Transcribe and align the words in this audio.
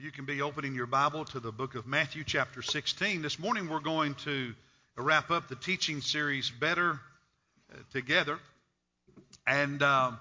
You 0.00 0.10
can 0.10 0.24
be 0.24 0.40
opening 0.40 0.74
your 0.74 0.86
Bible 0.86 1.26
to 1.26 1.40
the 1.40 1.52
book 1.52 1.74
of 1.74 1.86
Matthew, 1.86 2.24
chapter 2.24 2.62
16. 2.62 3.20
This 3.20 3.38
morning 3.38 3.68
we're 3.68 3.80
going 3.80 4.14
to 4.24 4.54
wrap 4.96 5.30
up 5.30 5.48
the 5.48 5.56
teaching 5.56 6.00
series 6.00 6.48
Better 6.48 6.92
uh, 7.70 7.76
Together 7.92 8.38
and 9.46 9.82
uh, 9.82 10.12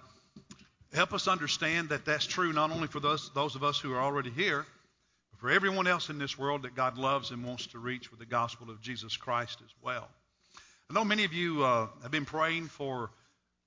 help 0.94 1.14
us 1.14 1.30
understand 1.30 1.90
that 1.90 2.04
that's 2.04 2.26
true 2.26 2.52
not 2.52 2.72
only 2.72 2.88
for 2.88 3.00
those, 3.00 3.32
those 3.34 3.56
of 3.56 3.64
us 3.64 3.80
who 3.80 3.94
are 3.94 4.02
already 4.02 4.32
here, 4.32 4.66
but 5.32 5.40
for 5.40 5.50
everyone 5.50 5.88
else 5.88 6.10
in 6.10 6.18
this 6.18 6.38
world 6.38 6.64
that 6.64 6.76
God 6.76 6.98
loves 6.98 7.32
and 7.32 7.46
wants 7.46 7.68
to 7.68 7.80
reach 7.80 8.12
with 8.12 8.20
the 8.20 8.26
gospel 8.26 8.70
of 8.70 8.82
Jesus 8.82 9.16
Christ 9.16 9.60
as 9.64 9.72
well. 9.82 10.10
I 10.90 10.94
know 10.94 11.06
many 11.06 11.24
of 11.24 11.32
you 11.32 11.64
uh, 11.64 11.88
have 12.02 12.12
been 12.12 12.26
praying 12.26 12.68
for 12.68 13.12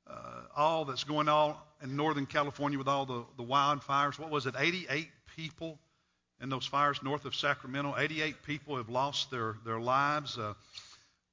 uh, 0.07 0.43
all 0.55 0.85
that's 0.85 1.05
going 1.05 1.31
on 1.31 1.55
in 1.83 1.97
Northern 1.97 2.27
California 2.27 2.77
with 2.77 2.89
all 2.89 3.07
the, 3.07 3.25
the 3.39 3.45
wildfires. 3.45 4.19
What 4.19 4.29
was 4.29 4.45
it? 4.45 4.57
88 4.59 5.09
people 5.37 5.79
in 6.43 6.49
those 6.49 6.67
fires 6.67 7.03
north 7.03 7.25
of 7.25 7.35
Sacramento. 7.35 7.95
88 7.97 8.43
people 8.43 8.77
have 8.77 8.89
lost 8.89 9.31
their, 9.31 9.55
their 9.65 9.81
lives. 9.81 10.37
Uh, 10.37 10.55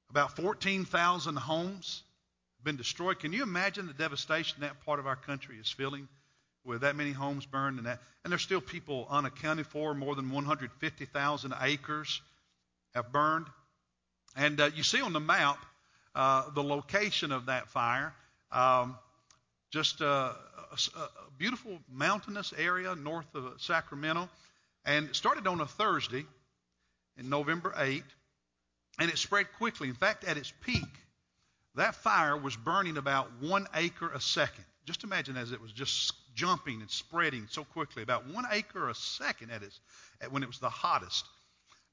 about 0.08 0.36
14,000 0.36 1.36
homes 1.36 2.02
have 2.58 2.64
been 2.64 2.76
destroyed. 2.76 3.18
Can 3.18 3.32
you 3.32 3.42
imagine 3.42 3.88
the 3.88 3.92
devastation 3.92 4.60
that 4.60 4.84
part 4.86 5.00
of 5.00 5.06
our 5.06 5.16
country 5.16 5.56
is 5.60 5.68
feeling 5.68 6.08
with 6.64 6.82
that 6.82 6.94
many 6.94 7.10
homes 7.10 7.44
burned 7.44 7.78
and 7.78 7.86
that? 7.88 7.98
And 8.22 8.30
there's 8.30 8.42
still 8.42 8.60
people 8.60 9.06
unaccounted 9.10 9.66
for. 9.66 9.94
More 9.94 10.14
than 10.14 10.30
150,000 10.30 11.54
acres 11.60 12.22
have 12.94 13.10
burned. 13.10 13.46
And 14.36 14.60
uh, 14.60 14.70
you 14.74 14.84
see 14.84 15.00
on 15.00 15.12
the 15.12 15.20
map 15.20 15.58
uh, 16.14 16.50
the 16.54 16.62
location 16.62 17.32
of 17.32 17.46
that 17.46 17.68
fire. 17.68 18.14
Um, 18.52 18.96
just 19.70 20.02
uh, 20.02 20.32
a, 20.72 20.98
a, 20.98 21.08
beautiful 21.38 21.78
mountainous 21.90 22.52
area 22.58 22.94
north 22.96 23.32
of 23.34 23.60
Sacramento. 23.60 24.28
And 24.84 25.08
it 25.08 25.16
started 25.16 25.46
on 25.46 25.60
a 25.60 25.66
Thursday 25.66 26.24
in 27.16 27.28
November 27.28 27.74
8, 27.76 28.02
and 28.98 29.10
it 29.10 29.18
spread 29.18 29.52
quickly. 29.58 29.88
In 29.88 29.94
fact, 29.94 30.24
at 30.24 30.36
its 30.36 30.52
peak, 30.62 30.88
that 31.74 31.94
fire 31.94 32.36
was 32.36 32.56
burning 32.56 32.96
about 32.96 33.30
one 33.40 33.66
acre 33.74 34.10
a 34.10 34.20
second. 34.20 34.64
Just 34.86 35.04
imagine 35.04 35.36
as 35.36 35.52
it 35.52 35.60
was 35.60 35.72
just 35.72 36.12
jumping 36.34 36.80
and 36.80 36.90
spreading 36.90 37.46
so 37.50 37.64
quickly, 37.64 38.02
about 38.02 38.26
one 38.26 38.44
acre 38.50 38.88
a 38.88 38.94
second 38.94 39.50
at 39.50 39.62
its, 39.62 39.78
at 40.20 40.32
when 40.32 40.42
it 40.42 40.46
was 40.46 40.58
the 40.58 40.70
hottest. 40.70 41.26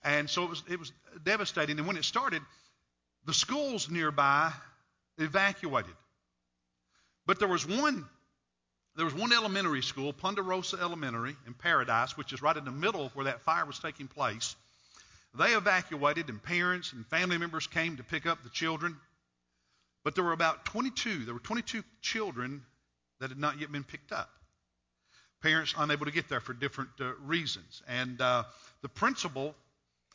And 0.04 0.30
so 0.30 0.44
it 0.44 0.50
was, 0.50 0.64
it 0.70 0.80
was 0.80 0.92
devastating. 1.24 1.78
And 1.78 1.88
when 1.88 1.98
it 1.98 2.06
started, 2.06 2.42
the 3.26 3.34
schools 3.34 3.90
nearby 3.90 4.52
evacuated. 5.18 5.94
But 7.26 7.40
there 7.40 7.48
was 7.48 7.68
one 7.68 8.06
there 8.98 9.06
was 9.06 9.14
one 9.14 9.32
elementary 9.32 9.84
school, 9.84 10.12
Ponderosa 10.12 10.78
Elementary 10.82 11.36
in 11.46 11.54
Paradise, 11.54 12.18
which 12.18 12.34
is 12.34 12.42
right 12.42 12.58
in 12.58 12.66
the 12.66 12.72
middle 12.72 13.06
of 13.06 13.16
where 13.16 13.26
that 13.26 13.42
fire 13.42 13.64
was 13.64 13.78
taking 13.78 14.08
place. 14.08 14.56
They 15.38 15.52
evacuated, 15.52 16.30
and 16.30 16.42
parents 16.42 16.94
and 16.94 17.06
family 17.06 17.38
members 17.38 17.68
came 17.68 17.98
to 17.98 18.04
pick 18.04 18.26
up 18.26 18.44
the 18.44 18.50
children. 18.50 18.98
But 20.04 20.16
there 20.16 20.24
were 20.24 20.32
about 20.32 20.66
22. 20.66 21.26
There 21.26 21.34
were 21.36 21.40
22 21.40 21.84
children 22.02 22.64
that 23.20 23.30
had 23.30 23.38
not 23.38 23.60
yet 23.60 23.72
been 23.72 23.84
picked 23.84 24.12
up. 24.12 24.32
Parents 25.44 25.76
unable 25.78 26.06
to 26.08 26.12
get 26.12 26.28
there 26.28 26.40
for 26.40 26.54
different 26.54 26.90
uh, 27.00 27.14
reasons. 27.18 27.84
And 27.88 28.20
uh, 28.20 28.46
the 28.82 28.90
principal 28.90 29.54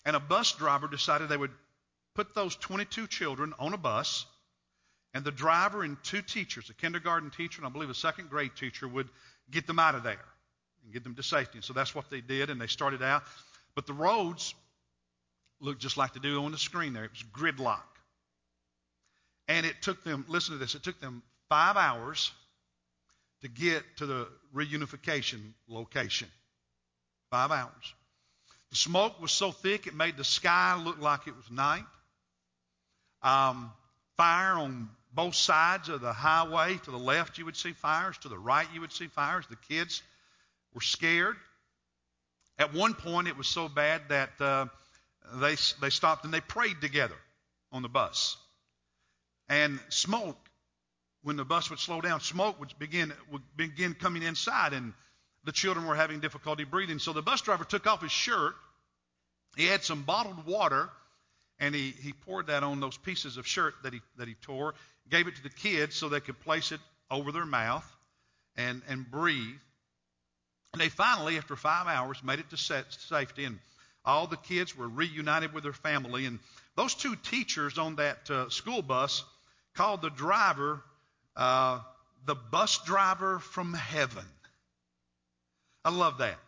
and 0.05 0.17
a 0.17 0.21
bus 0.21 0.53
driver 0.53 0.89
decided 0.89 1.29
they 1.29 1.37
would 1.37 1.53
put 2.17 2.35
those 2.35 2.57
22 2.57 3.07
children 3.07 3.55
on 3.61 3.75
a 3.75 3.79
bus 3.79 4.27
and 5.15 5.25
the 5.25 5.31
driver 5.31 5.83
and 5.83 5.97
two 6.03 6.23
teachers, 6.23 6.71
a 6.71 6.75
kindergarten 6.75 7.31
teacher 7.31 7.61
and 7.61 7.67
I 7.67 7.71
believe 7.71 7.91
a 7.91 7.95
second 7.95 8.31
grade 8.31 8.53
teacher, 8.57 8.89
would 8.89 9.09
get 9.51 9.67
them 9.67 9.79
out 9.79 9.95
of 9.95 10.03
there 10.03 10.25
and 10.85 10.93
get 10.93 11.05
them 11.05 11.15
to 11.17 11.23
safety. 11.23 11.59
And 11.59 11.65
so 11.65 11.73
that's 11.73 11.95
what 11.95 12.11
they 12.11 12.21
did, 12.21 12.51
and 12.51 12.61
they 12.61 12.67
started 12.67 13.03
out. 13.03 13.23
But 13.75 13.87
the 13.87 13.93
roads 13.93 14.55
looked 15.61 15.81
just 15.81 15.97
like 15.97 16.15
they 16.15 16.21
do 16.21 16.45
on 16.45 16.53
the 16.53 16.59
screen 16.59 16.93
there. 16.93 17.05
It 17.05 17.11
was 17.13 17.23
gridlock. 17.23 17.81
And 19.49 19.67
it 19.67 19.83
took 19.83 20.03
them, 20.03 20.25
listen 20.29 20.55
to 20.55 20.59
this, 20.59 20.75
it 20.75 20.83
took 20.83 21.01
them 21.01 21.23
five 21.49 21.77
hours 21.77 22.33
to 23.43 23.49
get 23.49 23.83
to 23.99 24.07
the 24.07 24.29
reunification 24.55 25.53
location. 25.69 26.29
Five 27.31 27.51
hours. 27.51 27.95
The 28.71 28.77
smoke 28.77 29.21
was 29.21 29.33
so 29.33 29.53
thick 29.53 29.87
it 29.87 29.95
made 29.95 30.17
the 30.17 30.25
sky 30.25 30.81
look 30.83 31.01
like 31.01 31.27
it 31.27 31.37
was 31.37 31.51
night. 31.51 31.85
Um, 33.23 33.71
fire 34.17 34.55
on 34.55 34.89
both 35.15 35.35
sides 35.35 35.89
of 35.89 36.01
the 36.01 36.13
highway. 36.13 36.79
To 36.85 36.91
the 36.91 36.99
left, 36.99 37.39
you 37.39 37.45
would 37.45 37.57
see 37.57 37.73
fires. 37.73 38.19
To 38.19 38.29
the 38.29 38.39
right, 38.39 38.67
you 38.73 38.81
would 38.81 38.93
see 38.93 39.07
fires. 39.07 39.45
The 39.49 39.57
kids 39.57 40.03
were 40.75 40.81
scared. 40.81 41.37
At 42.59 42.75
one 42.75 42.95
point, 42.95 43.29
it 43.29 43.37
was 43.37 43.47
so 43.47 43.69
bad 43.69 44.03
that 44.09 44.41
uh, 44.41 44.67
they, 45.35 45.57
they 45.81 45.91
stopped 45.91 46.25
and 46.25 46.33
they 46.33 46.41
prayed 46.41 46.81
together 46.81 47.17
on 47.71 47.83
the 47.83 47.89
bus. 47.89 48.37
And 49.49 49.81
smoke, 49.89 50.39
when 51.23 51.37
the 51.37 51.45
bus 51.45 51.71
would 51.71 51.79
slow 51.79 52.01
down, 52.01 52.21
smoke 52.21 52.59
would 52.61 52.73
begin, 52.79 53.13
would 53.31 53.43
begin 53.57 53.95
coming 53.95 54.23
inside, 54.23 54.73
and 54.73 54.93
the 55.45 55.53
children 55.53 55.87
were 55.87 55.95
having 55.95 56.21
difficulty 56.21 56.65
breathing. 56.65 56.99
So 56.99 57.13
the 57.13 57.23
bus 57.23 57.41
driver 57.43 57.65
took 57.65 57.87
off 57.87 58.03
his 58.03 58.13
shirt. 58.13 58.55
He 59.57 59.67
had 59.67 59.85
some 59.85 60.03
bottled 60.03 60.47
water, 60.47 60.89
and 61.63 61.75
he, 61.75 61.95
he 62.03 62.13
poured 62.13 62.49
that 62.49 62.63
on 62.63 62.81
those 62.81 62.99
pieces 62.99 63.37
of 63.37 63.47
shirt 63.47 63.75
that 63.85 63.95
he, 63.95 64.01
that 64.19 64.27
he 64.27 64.35
tore 64.35 64.75
gave 65.09 65.29
it 65.29 65.37
to 65.37 65.43
the 65.43 65.49
kids 65.49 65.95
so 65.95 66.09
they 66.09 66.21
could 66.21 66.39
place 66.41 66.73
it 66.73 66.81
over 67.11 67.33
their 67.33 67.47
mouth 67.47 67.89
and, 68.57 68.83
and 68.89 69.11
breathe. 69.11 69.61
And 70.73 70.81
they 70.81 70.89
finally, 70.89 71.39
after 71.39 71.55
five 71.55 71.87
hours, 71.87 72.23
made 72.25 72.41
it 72.41 72.51
to 72.51 72.57
safety, 72.57 73.45
and 73.45 73.59
all 74.05 74.27
the 74.27 74.37
kids 74.37 74.77
were 74.77 74.89
reunited 74.89 75.53
with 75.53 75.63
their 75.63 75.73
family. 75.73 76.27
And 76.27 76.41
those 76.77 76.95
two 76.95 77.15
teachers 77.15 77.79
on 77.79 77.97
that 77.97 78.29
uh, 78.29 78.49
school 78.49 78.83
bus 78.83 79.25
called 79.75 80.03
the 80.03 80.11
driver 80.11 80.83
uh, 81.37 81.81
the 82.27 82.35
bus 82.35 82.79
driver 82.85 83.39
from 83.39 83.73
heaven. 83.73 84.25
I 85.85 85.91
love 85.91 86.19
that. 86.19 86.39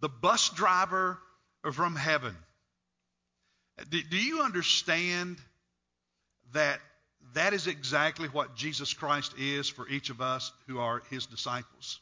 The 0.00 0.08
bus 0.08 0.50
driver 0.50 1.18
from 1.72 1.94
heaven. 1.94 2.34
Do, 3.90 4.02
do 4.02 4.16
you 4.16 4.42
understand 4.42 5.38
that 6.52 6.80
that 7.34 7.52
is 7.52 7.66
exactly 7.66 8.28
what 8.28 8.56
Jesus 8.56 8.92
Christ 8.92 9.34
is 9.38 9.68
for 9.68 9.88
each 9.88 10.10
of 10.10 10.20
us 10.20 10.52
who 10.66 10.78
are 10.78 11.02
his 11.10 11.26
disciples. 11.26 12.00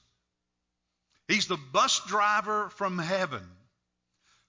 He's 1.29 1.47
the 1.47 1.59
bus 1.73 2.01
driver 2.07 2.69
from 2.71 2.99
heaven 2.99 3.43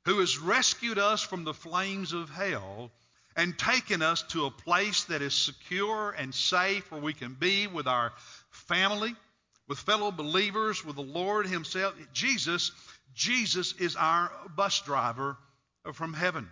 who 0.04 0.20
has 0.20 0.38
rescued 0.38 1.00
us 1.00 1.24
from 1.24 1.44
the 1.44 1.54
flames 1.54 2.14
of 2.14 2.30
hell 2.30 2.92
and 3.36 3.58
taken 3.58 4.02
us 4.02 4.22
to 4.24 4.46
a 4.46 4.52
place 4.52 5.06
that 5.06 5.22
is 5.22 5.34
secure 5.34 6.12
and 6.12 6.34
safe 6.34 6.92
where 6.92 7.02
we 7.02 7.14
can 7.14 7.34
be 7.34 7.68
with 7.68 7.88
our 7.88 8.14
family, 8.52 9.16
with 9.68 9.80
fellow 9.80 10.12
believers, 10.12 10.86
with 10.86 10.96
the 10.96 11.02
Lord 11.02 11.48
Himself. 11.48 11.96
Jesus, 12.14 12.72
Jesus 13.14 13.74
is 13.80 13.96
our 13.96 14.32
bus 14.56 14.82
driver 14.82 15.38
from 15.94 16.14
heaven. 16.14 16.48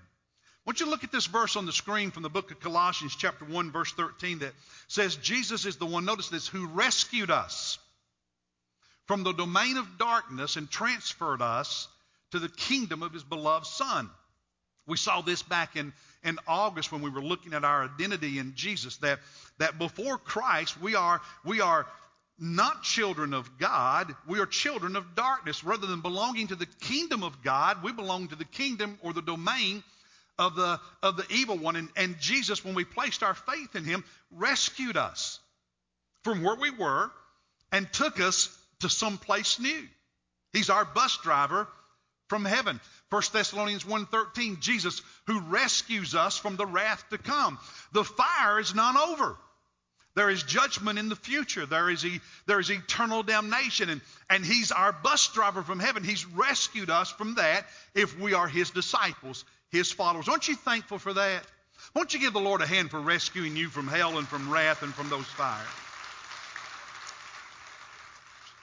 Want 0.66 0.80
you 0.80 0.86
to 0.86 0.92
look 0.92 1.04
at 1.04 1.12
this 1.12 1.26
verse 1.26 1.58
on 1.58 1.66
the 1.66 1.74
screen 1.74 2.12
from 2.12 2.24
the 2.24 2.30
book 2.30 2.50
of 2.52 2.60
Colossians, 2.62 3.16
chapter 3.18 3.44
1, 3.44 3.72
verse 3.72 3.92
13, 3.94 4.40
that 4.40 4.54
says, 4.88 5.18
Jesus 5.18 5.66
is 5.66 5.76
the 5.76 5.86
one, 5.86 6.06
notice 6.06 6.30
this, 6.30 6.48
who 6.48 6.68
rescued 6.68 7.30
us 7.30 7.78
from 9.06 9.24
the 9.24 9.34
domain 9.34 9.76
of 9.76 9.98
darkness 9.98 10.56
and 10.56 10.70
transferred 10.70 11.42
us 11.42 11.90
to 12.32 12.40
the 12.40 12.48
kingdom 12.48 13.04
of 13.04 13.12
his 13.12 13.24
beloved 13.24 13.66
Son. 13.66 14.10
We 14.88 14.96
saw 14.96 15.20
this 15.20 15.44
back 15.44 15.76
in, 15.76 15.92
in 16.24 16.40
August 16.48 16.94
when 16.94 17.02
we 17.02 17.10
were 17.10 17.22
looking 17.22 17.54
at 17.54 17.66
our 17.66 17.84
identity 17.84 18.40
in 18.40 18.54
Jesus, 18.56 18.98
that, 18.98 19.20
that 19.58 19.78
before 19.78 20.18
Christ, 20.18 20.80
we 20.80 20.96
are, 20.96 21.22
we 21.44 21.60
are 21.60 21.86
not 22.40 22.84
children 22.84 23.34
of 23.34 23.58
God, 23.60 24.16
we 24.28 24.40
are 24.40 24.46
children 24.46 24.96
of 24.96 25.14
darkness. 25.14 25.64
Rather 25.64 25.88
than 25.88 26.00
belonging 26.00 26.48
to 26.48 26.56
the 26.56 26.66
kingdom 26.66 27.22
of 27.22 27.44
God, 27.44 27.84
we 27.84 27.92
belong 27.92 28.30
to 28.30 28.36
the 28.38 28.46
kingdom 28.46 28.98
or 29.02 29.12
the 29.12 29.22
domain 29.22 29.84
of 30.40 30.56
the, 30.56 30.80
of 31.02 31.18
the 31.18 31.26
evil 31.30 31.58
one. 31.58 31.76
And, 31.76 31.90
and 31.96 32.20
Jesus, 32.20 32.64
when 32.64 32.76
we 32.76 32.86
placed 32.86 33.24
our 33.24 33.34
faith 33.34 33.76
in 33.76 33.84
him, 33.84 34.04
rescued 34.32 34.98
us 34.98 35.40
from 36.24 36.44
where 36.44 36.56
we 36.56 36.72
were 36.72 37.12
and 37.72 37.92
took 37.92 38.20
us 38.20 38.56
to 38.80 38.90
some 38.90 39.18
place 39.18 39.60
new. 39.60 39.88
He's 40.54 40.70
our 40.70 40.86
bus 40.86 41.18
driver 41.24 41.68
from 42.30 42.46
heaven. 42.46 42.80
1 43.10 43.22
Thessalonians 43.32 43.84
1:13 43.84 44.60
Jesus 44.60 45.02
who 45.28 45.40
rescues 45.40 46.16
us 46.16 46.38
from 46.38 46.56
the 46.56 46.66
wrath 46.66 47.04
to 47.10 47.18
come. 47.18 47.60
The 47.92 48.04
fire 48.04 48.60
is 48.60 48.74
not 48.74 48.96
over. 48.96 49.38
There 50.16 50.30
is 50.30 50.44
judgment 50.44 51.00
in 51.00 51.10
the 51.10 51.16
future. 51.16 51.66
There 51.66 51.90
is, 51.90 52.06
e- 52.06 52.22
there 52.46 52.60
is 52.60 52.70
eternal 52.70 53.24
damnation. 53.24 53.90
And, 53.90 54.02
and 54.30 54.46
He's 54.46 54.72
our 54.72 54.94
bus 54.94 55.28
driver 55.34 55.64
from 55.64 55.80
heaven. 55.80 56.04
He's 56.04 56.26
rescued 56.26 56.92
us 56.92 57.12
from 57.12 57.36
that 57.36 57.66
if 57.96 58.18
we 58.20 58.36
are 58.36 58.48
His 58.48 58.70
disciples 58.70 59.44
his 59.74 59.92
followers. 59.92 60.30
Aren't 60.30 60.48
you 60.48 60.56
thankful 60.56 61.00
for 61.00 61.14
that? 61.14 61.44
Won't 61.96 62.14
you 62.14 62.20
give 62.20 62.32
the 62.32 62.40
Lord 62.40 62.62
a 62.62 62.66
hand 62.66 62.92
for 62.92 63.02
rescuing 63.02 63.58
you 63.58 63.68
from 63.68 63.88
hell 63.88 64.18
and 64.18 64.28
from 64.28 64.50
wrath 64.50 64.84
and 64.84 64.94
from 64.94 65.10
those 65.10 65.26
fires? 65.26 65.68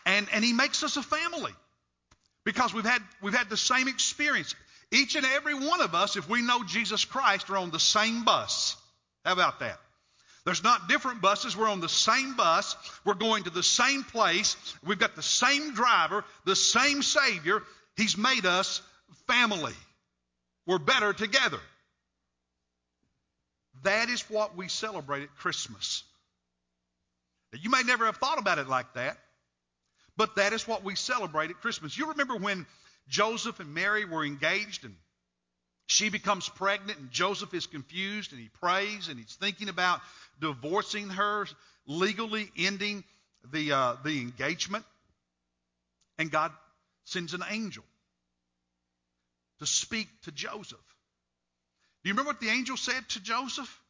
And, 0.06 0.26
and 0.32 0.44
He 0.44 0.52
makes 0.52 0.82
us 0.82 0.96
a 0.96 1.02
family 1.02 1.52
because 2.44 2.72
we've 2.72 2.86
had, 2.86 3.02
we've 3.20 3.34
had 3.34 3.50
the 3.50 3.56
same 3.56 3.88
experience. 3.88 4.54
Each 4.92 5.16
and 5.16 5.26
every 5.26 5.54
one 5.54 5.82
of 5.82 5.94
us, 5.94 6.16
if 6.16 6.28
we 6.28 6.42
know 6.42 6.64
Jesus 6.64 7.04
Christ, 7.04 7.50
are 7.50 7.58
on 7.58 7.70
the 7.70 7.80
same 7.80 8.24
bus. 8.24 8.76
How 9.24 9.32
about 9.32 9.60
that? 9.60 9.78
There's 10.44 10.64
not 10.64 10.88
different 10.88 11.20
buses. 11.20 11.56
We're 11.56 11.68
on 11.68 11.80
the 11.80 11.88
same 11.88 12.34
bus. 12.34 12.74
We're 13.04 13.14
going 13.14 13.44
to 13.44 13.50
the 13.50 13.62
same 13.62 14.04
place. 14.04 14.56
We've 14.84 14.98
got 14.98 15.14
the 15.14 15.22
same 15.22 15.74
driver, 15.74 16.24
the 16.46 16.56
same 16.56 17.02
Savior. 17.02 17.62
He's 17.96 18.16
made 18.16 18.46
us 18.46 18.80
family. 19.26 19.74
We're 20.70 20.78
better 20.78 21.12
together. 21.12 21.58
That 23.82 24.08
is 24.08 24.20
what 24.30 24.56
we 24.56 24.68
celebrate 24.68 25.24
at 25.24 25.34
Christmas. 25.34 26.04
Now, 27.52 27.58
you 27.60 27.70
may 27.70 27.82
never 27.82 28.06
have 28.06 28.18
thought 28.18 28.38
about 28.38 28.58
it 28.58 28.68
like 28.68 28.94
that, 28.94 29.18
but 30.16 30.36
that 30.36 30.52
is 30.52 30.68
what 30.68 30.84
we 30.84 30.94
celebrate 30.94 31.50
at 31.50 31.60
Christmas. 31.60 31.98
You 31.98 32.10
remember 32.10 32.36
when 32.36 32.66
Joseph 33.08 33.58
and 33.58 33.74
Mary 33.74 34.04
were 34.04 34.24
engaged 34.24 34.84
and 34.84 34.94
she 35.88 36.08
becomes 36.08 36.48
pregnant 36.48 37.00
and 37.00 37.10
Joseph 37.10 37.52
is 37.52 37.66
confused 37.66 38.30
and 38.30 38.40
he 38.40 38.48
prays 38.60 39.08
and 39.08 39.18
he's 39.18 39.34
thinking 39.34 39.70
about 39.70 39.98
divorcing 40.40 41.08
her, 41.08 41.48
legally 41.88 42.48
ending 42.56 43.02
the, 43.52 43.72
uh, 43.72 43.96
the 44.04 44.20
engagement. 44.20 44.84
And 46.16 46.30
God 46.30 46.52
sends 47.06 47.34
an 47.34 47.42
angel 47.50 47.82
to 49.60 49.66
speak 49.66 50.08
to 50.22 50.32
Joseph. 50.32 50.78
Do 52.02 52.08
you 52.08 52.14
remember 52.14 52.30
what 52.30 52.40
the 52.40 52.48
angel 52.48 52.76
said 52.76 53.08
to 53.10 53.22
Joseph? 53.22 53.80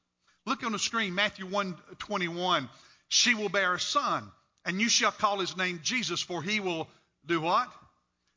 Look 0.47 0.65
on 0.65 0.73
the 0.73 0.79
screen, 0.79 1.15
Matthew 1.15 1.47
1 1.47 1.77
21. 1.99 2.69
She 3.09 3.35
will 3.35 3.49
bear 3.49 3.75
a 3.75 3.81
son, 3.81 4.31
and 4.65 4.81
you 4.81 4.89
shall 4.89 5.13
call 5.13 5.39
his 5.39 5.57
name 5.57 5.81
Jesus, 5.83 6.21
for 6.21 6.43
he 6.43 6.61
will 6.61 6.89
do 7.27 7.41
what? 7.41 7.69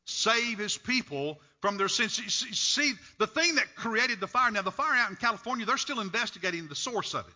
Save 0.06 0.58
his 0.58 0.76
people 0.76 1.40
from 1.60 1.76
their 1.76 1.88
sins. 1.88 2.14
See, 2.14 2.92
the 3.18 3.26
thing 3.26 3.54
that 3.54 3.74
created 3.74 4.20
the 4.20 4.26
fire, 4.26 4.50
now 4.50 4.62
the 4.62 4.70
fire 4.70 4.94
out 4.94 5.10
in 5.10 5.16
California, 5.16 5.64
they're 5.64 5.78
still 5.78 6.00
investigating 6.00 6.68
the 6.68 6.74
source 6.74 7.14
of 7.14 7.26
it. 7.26 7.34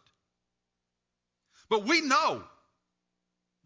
But 1.71 1.85
we 1.85 2.03
know 2.03 2.43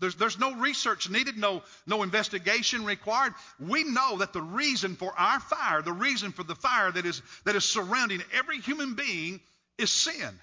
there's, 0.02 0.16
there's 0.16 0.38
no 0.40 0.56
research 0.56 1.08
needed, 1.08 1.38
no, 1.38 1.62
no 1.86 2.02
investigation 2.02 2.84
required. 2.84 3.34
We 3.60 3.84
know 3.84 4.18
that 4.18 4.32
the 4.32 4.42
reason 4.42 4.96
for 4.96 5.16
our 5.16 5.38
fire, 5.38 5.80
the 5.80 5.92
reason 5.92 6.32
for 6.32 6.42
the 6.42 6.56
fire 6.56 6.90
that 6.90 7.06
is, 7.06 7.22
that 7.44 7.54
is 7.54 7.64
surrounding 7.64 8.20
every 8.34 8.58
human 8.58 8.94
being 8.94 9.40
is 9.78 9.92
sin. 9.92 10.40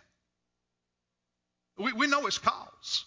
We, 1.78 1.92
we 1.92 2.08
know 2.08 2.26
its 2.26 2.38
cause. 2.38 3.04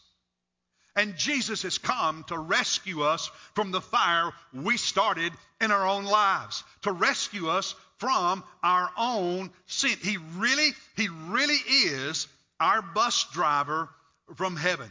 And 0.94 1.16
Jesus 1.16 1.62
has 1.62 1.78
come 1.78 2.22
to 2.28 2.36
rescue 2.36 3.00
us 3.00 3.30
from 3.54 3.70
the 3.70 3.80
fire 3.80 4.30
we 4.52 4.76
started 4.76 5.32
in 5.58 5.70
our 5.70 5.88
own 5.88 6.04
lives, 6.04 6.64
to 6.82 6.92
rescue 6.92 7.48
us 7.48 7.74
from 7.96 8.44
our 8.62 8.90
own 8.98 9.50
sin. 9.64 9.96
He 10.02 10.18
really, 10.36 10.72
he 10.96 11.08
really 11.28 11.60
is 11.86 12.28
our 12.60 12.82
bus 12.82 13.26
driver 13.32 13.88
from 14.36 14.54
heaven. 14.54 14.90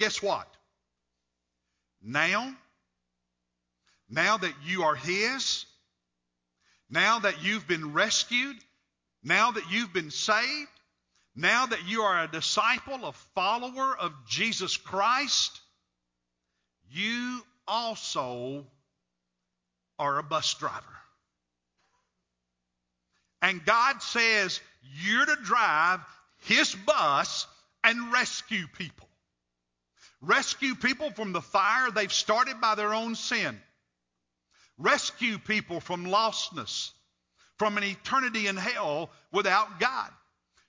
Guess 0.00 0.22
what? 0.22 0.48
Now, 2.02 2.56
now 4.08 4.38
that 4.38 4.54
you 4.64 4.84
are 4.84 4.94
His, 4.94 5.66
now 6.88 7.18
that 7.18 7.44
you've 7.44 7.68
been 7.68 7.92
rescued, 7.92 8.56
now 9.22 9.50
that 9.50 9.70
you've 9.70 9.92
been 9.92 10.10
saved, 10.10 10.70
now 11.36 11.66
that 11.66 11.86
you 11.86 12.00
are 12.00 12.24
a 12.24 12.32
disciple, 12.32 13.04
a 13.04 13.12
follower 13.34 13.94
of 13.94 14.14
Jesus 14.26 14.78
Christ, 14.78 15.60
you 16.90 17.42
also 17.68 18.64
are 19.98 20.18
a 20.18 20.22
bus 20.22 20.54
driver. 20.54 20.96
And 23.42 23.62
God 23.66 24.02
says 24.02 24.62
you're 25.02 25.26
to 25.26 25.36
drive 25.44 26.00
His 26.38 26.74
bus 26.74 27.46
and 27.84 28.10
rescue 28.14 28.66
people. 28.78 29.09
Rescue 30.20 30.74
people 30.74 31.10
from 31.10 31.32
the 31.32 31.40
fire 31.40 31.90
they've 31.90 32.12
started 32.12 32.60
by 32.60 32.74
their 32.74 32.92
own 32.92 33.14
sin. 33.14 33.58
Rescue 34.78 35.38
people 35.38 35.80
from 35.80 36.06
lostness, 36.06 36.90
from 37.58 37.76
an 37.78 37.84
eternity 37.84 38.46
in 38.46 38.56
hell 38.56 39.10
without 39.32 39.80
God. 39.80 40.10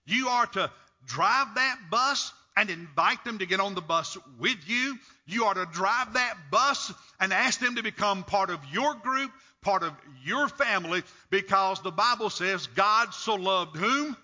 You 0.06 0.30
are 0.30 0.48
to 0.48 0.72
drive 1.06 1.56
that 1.56 1.80
bus 1.90 2.32
and 2.56 2.70
invite 2.70 3.24
them 3.24 3.40
to 3.40 3.46
get 3.46 3.60
on 3.60 3.76
the 3.76 3.82
bus 3.82 4.18
with 4.40 4.58
you. 4.68 4.98
You 5.26 5.46
are 5.46 5.54
to 5.54 5.66
drive 5.66 6.14
that 6.14 6.36
bus 6.50 6.94
and 7.20 7.32
ask 7.32 7.60
them 7.60 7.76
to 7.76 7.84
become 7.84 8.24
part 8.24 8.50
of 8.50 8.60
your 8.72 8.94
group, 8.96 9.32
part 9.62 9.84
of 9.84 9.94
your 10.24 10.50
family, 10.50 11.04
because 11.30 11.82
the 11.82 11.92
Bible 11.92 12.30
says 12.30 12.68
God 12.68 13.14
so 13.14 13.36
loved 13.36 13.78
whom? 13.78 14.18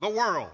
The 0.00 0.10
world. 0.10 0.50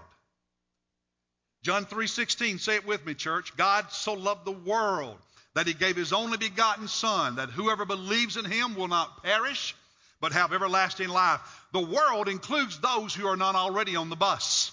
John 1.67 1.85
3:16, 1.85 2.59
say 2.59 2.75
it 2.75 2.85
with 2.85 3.05
me, 3.05 3.13
church. 3.13 3.53
God 3.57 3.91
so 3.91 4.13
loved 4.13 4.45
the 4.45 4.53
world 4.53 5.19
that 5.53 5.67
he 5.67 5.73
gave 5.73 5.97
his 5.97 6.13
only 6.13 6.37
begotten 6.37 6.87
son 6.87 7.35
that 7.35 7.49
whoever 7.49 7.83
believes 7.83 8.37
in 8.37 8.45
him 8.45 8.75
will 8.75 8.87
not 8.87 9.21
perish 9.21 9.75
but 10.21 10.31
have 10.31 10.53
everlasting 10.53 11.09
life. 11.09 11.41
The 11.73 11.81
world 11.81 12.29
includes 12.29 12.79
those 12.79 13.13
who 13.13 13.27
are 13.27 13.35
not 13.35 13.55
already 13.55 13.97
on 13.97 14.09
the 14.09 14.15
bus. 14.15 14.71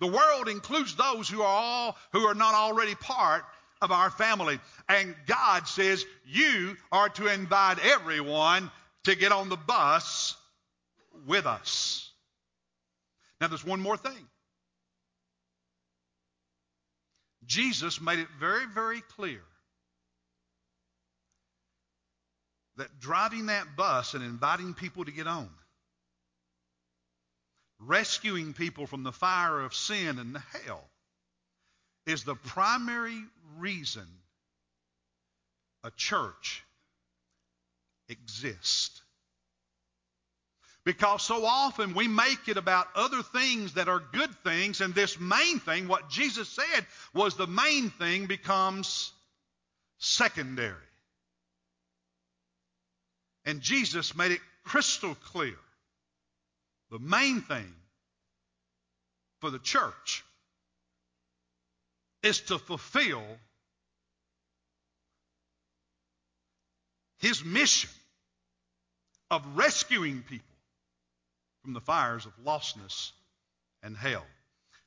The 0.00 0.06
world 0.06 0.48
includes 0.48 0.94
those 0.94 1.28
who 1.28 1.42
are 1.42 1.60
all 1.62 1.98
who 2.12 2.26
are 2.26 2.34
not 2.34 2.54
already 2.54 2.94
part 2.94 3.44
of 3.82 3.92
our 3.92 4.08
family. 4.08 4.60
And 4.88 5.14
God 5.26 5.68
says 5.68 6.06
you 6.24 6.74
are 6.90 7.10
to 7.10 7.26
invite 7.26 7.84
everyone 7.84 8.70
to 9.04 9.14
get 9.14 9.30
on 9.30 9.50
the 9.50 9.58
bus 9.58 10.36
with 11.26 11.44
us. 11.44 12.10
Now 13.42 13.48
there's 13.48 13.62
one 13.62 13.82
more 13.82 13.98
thing. 13.98 14.26
Jesus 17.52 18.00
made 18.00 18.18
it 18.18 18.28
very, 18.40 18.64
very 18.64 19.02
clear 19.02 19.42
that 22.76 22.98
driving 22.98 23.46
that 23.46 23.76
bus 23.76 24.14
and 24.14 24.24
inviting 24.24 24.72
people 24.72 25.04
to 25.04 25.12
get 25.12 25.26
on, 25.26 25.50
rescuing 27.78 28.54
people 28.54 28.86
from 28.86 29.02
the 29.02 29.12
fire 29.12 29.60
of 29.60 29.74
sin 29.74 30.18
and 30.18 30.38
hell, 30.64 30.82
is 32.06 32.24
the 32.24 32.36
primary 32.36 33.22
reason 33.58 34.06
a 35.84 35.90
church 35.90 36.64
exists. 38.08 39.01
Because 40.84 41.22
so 41.22 41.46
often 41.46 41.94
we 41.94 42.08
make 42.08 42.48
it 42.48 42.56
about 42.56 42.88
other 42.96 43.22
things 43.22 43.74
that 43.74 43.88
are 43.88 44.02
good 44.12 44.34
things, 44.42 44.80
and 44.80 44.94
this 44.94 45.18
main 45.20 45.60
thing, 45.60 45.86
what 45.86 46.10
Jesus 46.10 46.48
said 46.48 46.86
was 47.14 47.36
the 47.36 47.46
main 47.46 47.90
thing, 47.90 48.26
becomes 48.26 49.12
secondary. 49.98 50.74
And 53.44 53.60
Jesus 53.60 54.16
made 54.16 54.32
it 54.32 54.40
crystal 54.64 55.14
clear. 55.14 55.56
The 56.90 56.98
main 56.98 57.42
thing 57.42 57.72
for 59.40 59.50
the 59.50 59.60
church 59.60 60.24
is 62.24 62.40
to 62.40 62.58
fulfill 62.58 63.22
his 67.18 67.44
mission 67.44 67.90
of 69.30 69.44
rescuing 69.56 70.22
people 70.22 70.51
from 71.62 71.72
the 71.72 71.80
fires 71.80 72.26
of 72.26 72.32
lostness 72.44 73.12
and 73.82 73.96
hell. 73.96 74.24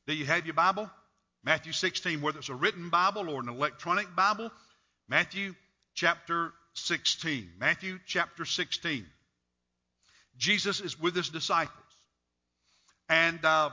Do 0.07 0.13
you 0.13 0.25
have 0.25 0.45
your 0.45 0.53
Bible? 0.53 0.89
Matthew 1.43 1.73
16, 1.73 2.21
whether 2.21 2.39
it's 2.39 2.49
a 2.49 2.55
written 2.55 2.89
Bible 2.89 3.29
or 3.29 3.39
an 3.39 3.49
electronic 3.49 4.15
Bible, 4.15 4.51
Matthew 5.07 5.53
chapter 5.93 6.51
16. 6.73 7.51
Matthew 7.59 7.99
chapter 8.05 8.45
16. 8.45 9.05
Jesus 10.37 10.81
is 10.81 10.99
with 10.99 11.15
his 11.15 11.29
disciples. 11.29 11.71
And 13.07 13.43
uh, 13.45 13.69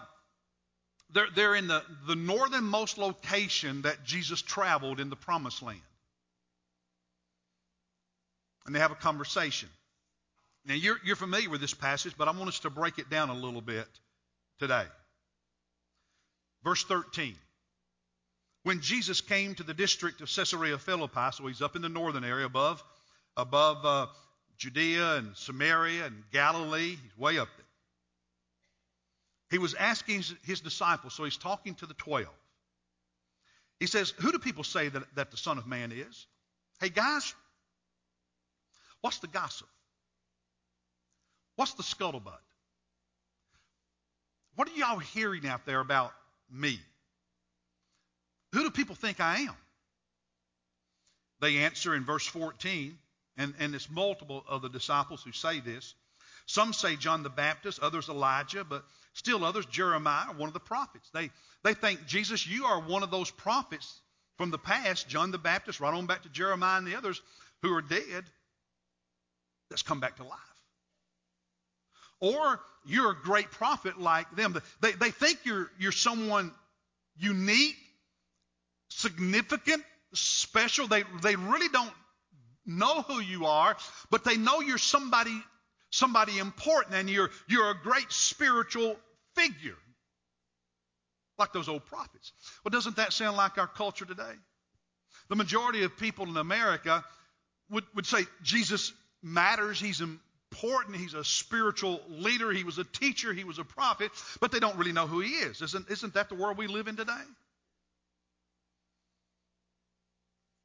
they're, 1.12 1.28
they're 1.34 1.54
in 1.54 1.66
the, 1.66 1.82
the 2.06 2.14
northernmost 2.14 2.98
location 2.98 3.82
that 3.82 4.04
Jesus 4.04 4.40
traveled 4.42 5.00
in 5.00 5.10
the 5.10 5.16
promised 5.16 5.62
land. 5.62 5.80
And 8.66 8.74
they 8.74 8.80
have 8.80 8.92
a 8.92 8.96
conversation. 8.96 9.68
Now, 10.64 10.74
you're, 10.74 10.98
you're 11.04 11.16
familiar 11.16 11.50
with 11.50 11.60
this 11.60 11.74
passage, 11.74 12.14
but 12.16 12.28
I 12.28 12.30
want 12.32 12.48
us 12.48 12.60
to 12.60 12.70
break 12.70 12.98
it 12.98 13.10
down 13.10 13.30
a 13.30 13.34
little 13.34 13.60
bit 13.60 13.88
today. 14.58 14.84
Verse 16.62 16.84
13. 16.84 17.34
When 18.62 18.80
Jesus 18.80 19.20
came 19.20 19.56
to 19.56 19.64
the 19.64 19.74
district 19.74 20.20
of 20.20 20.30
Caesarea 20.32 20.78
Philippi, 20.78 21.32
so 21.32 21.46
he's 21.48 21.62
up 21.62 21.74
in 21.74 21.82
the 21.82 21.88
northern 21.88 22.22
area 22.22 22.46
above, 22.46 22.82
above 23.36 23.84
uh, 23.84 24.06
Judea 24.56 25.16
and 25.16 25.36
Samaria 25.36 26.06
and 26.06 26.22
Galilee, 26.32 26.90
he's 26.90 27.18
way 27.18 27.38
up 27.38 27.48
there. 27.56 27.66
He 29.50 29.58
was 29.58 29.74
asking 29.74 30.16
his, 30.18 30.34
his 30.44 30.60
disciples, 30.60 31.12
so 31.12 31.24
he's 31.24 31.36
talking 31.36 31.74
to 31.76 31.86
the 31.86 31.94
twelve. 31.94 32.28
He 33.80 33.86
says, 33.88 34.10
Who 34.20 34.30
do 34.30 34.38
people 34.38 34.62
say 34.62 34.88
that, 34.88 35.02
that 35.16 35.30
the 35.32 35.36
Son 35.36 35.58
of 35.58 35.66
Man 35.66 35.90
is? 35.90 36.26
Hey, 36.80 36.88
guys, 36.88 37.34
What's 39.02 39.18
the 39.18 39.26
gossip? 39.26 39.66
What's 41.56 41.74
the 41.74 41.82
scuttlebutt? 41.82 42.38
What 44.54 44.68
are 44.68 44.74
y'all 44.74 44.98
hearing 44.98 45.46
out 45.46 45.64
there 45.64 45.80
about 45.80 46.12
me? 46.50 46.78
Who 48.52 48.62
do 48.62 48.70
people 48.70 48.94
think 48.94 49.20
I 49.20 49.40
am? 49.40 49.56
They 51.40 51.58
answer 51.58 51.94
in 51.94 52.04
verse 52.04 52.26
14, 52.26 52.96
and, 53.36 53.54
and 53.58 53.74
it's 53.74 53.90
multiple 53.90 54.44
of 54.46 54.62
the 54.62 54.68
disciples 54.68 55.22
who 55.22 55.32
say 55.32 55.60
this. 55.60 55.94
Some 56.46 56.72
say 56.72 56.96
John 56.96 57.22
the 57.22 57.30
Baptist, 57.30 57.80
others 57.80 58.08
Elijah, 58.08 58.64
but 58.64 58.84
still 59.14 59.44
others 59.44 59.66
Jeremiah, 59.66 60.32
one 60.36 60.48
of 60.48 60.54
the 60.54 60.60
prophets. 60.60 61.08
They, 61.14 61.30
they 61.64 61.74
think, 61.74 62.06
Jesus, 62.06 62.46
you 62.46 62.66
are 62.66 62.80
one 62.80 63.02
of 63.02 63.10
those 63.10 63.30
prophets 63.30 64.00
from 64.36 64.50
the 64.50 64.58
past, 64.58 65.08
John 65.08 65.30
the 65.30 65.38
Baptist, 65.38 65.80
right 65.80 65.94
on 65.94 66.06
back 66.06 66.22
to 66.22 66.28
Jeremiah 66.28 66.78
and 66.78 66.86
the 66.86 66.96
others 66.96 67.20
who 67.62 67.72
are 67.74 67.82
dead, 67.82 68.24
that's 69.70 69.82
come 69.82 70.00
back 70.00 70.16
to 70.16 70.24
life. 70.24 70.38
Or 72.22 72.60
you're 72.86 73.10
a 73.10 73.16
great 73.16 73.50
prophet 73.50 74.00
like 74.00 74.34
them. 74.36 74.56
They, 74.80 74.92
they 74.92 75.10
think 75.10 75.40
you're, 75.42 75.70
you're 75.78 75.90
someone 75.90 76.52
unique, 77.16 77.76
significant, 78.88 79.82
special. 80.14 80.86
They, 80.86 81.02
they 81.20 81.34
really 81.34 81.68
don't 81.68 81.92
know 82.64 83.02
who 83.02 83.20
you 83.20 83.46
are, 83.46 83.76
but 84.08 84.22
they 84.22 84.36
know 84.36 84.60
you're 84.60 84.78
somebody, 84.78 85.36
somebody 85.90 86.38
important 86.38 86.94
and 86.94 87.10
you're, 87.10 87.30
you're 87.48 87.70
a 87.70 87.76
great 87.82 88.12
spiritual 88.12 88.96
figure. 89.34 89.76
Like 91.38 91.52
those 91.52 91.68
old 91.68 91.84
prophets. 91.86 92.32
Well, 92.64 92.70
doesn't 92.70 92.96
that 92.96 93.12
sound 93.12 93.36
like 93.36 93.58
our 93.58 93.66
culture 93.66 94.04
today? 94.04 94.34
The 95.28 95.34
majority 95.34 95.82
of 95.82 95.96
people 95.96 96.28
in 96.28 96.36
America 96.36 97.04
would, 97.68 97.84
would 97.96 98.06
say 98.06 98.26
Jesus 98.44 98.92
matters, 99.24 99.80
he's 99.80 100.00
he's 100.94 101.14
a 101.14 101.24
spiritual 101.24 102.00
leader, 102.08 102.50
he 102.52 102.64
was 102.64 102.78
a 102.78 102.84
teacher, 102.84 103.32
he 103.32 103.44
was 103.44 103.58
a 103.58 103.64
prophet, 103.64 104.10
but 104.40 104.52
they 104.52 104.60
don't 104.60 104.76
really 104.76 104.92
know 104.92 105.06
who 105.06 105.20
he 105.20 105.30
is. 105.30 105.62
Isn't, 105.62 105.90
isn't 105.90 106.14
that 106.14 106.28
the 106.28 106.34
world 106.34 106.58
we 106.58 106.66
live 106.66 106.88
in 106.88 106.96
today? 106.96 107.12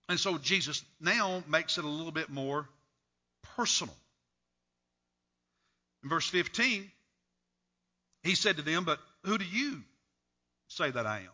And 0.09 0.19
so 0.19 0.37
Jesus 0.37 0.83
now 1.01 1.43
makes 1.47 1.77
it 1.77 1.83
a 1.83 1.89
little 1.89 2.11
bit 2.11 2.29
more 2.29 2.67
personal. 3.55 3.95
In 6.03 6.09
verse 6.09 6.27
15, 6.29 6.89
he 8.23 8.35
said 8.35 8.57
to 8.57 8.61
them, 8.61 8.85
But 8.85 8.99
who 9.25 9.37
do 9.37 9.45
you 9.45 9.83
say 10.67 10.89
that 10.91 11.05
I 11.05 11.19
am? 11.19 11.29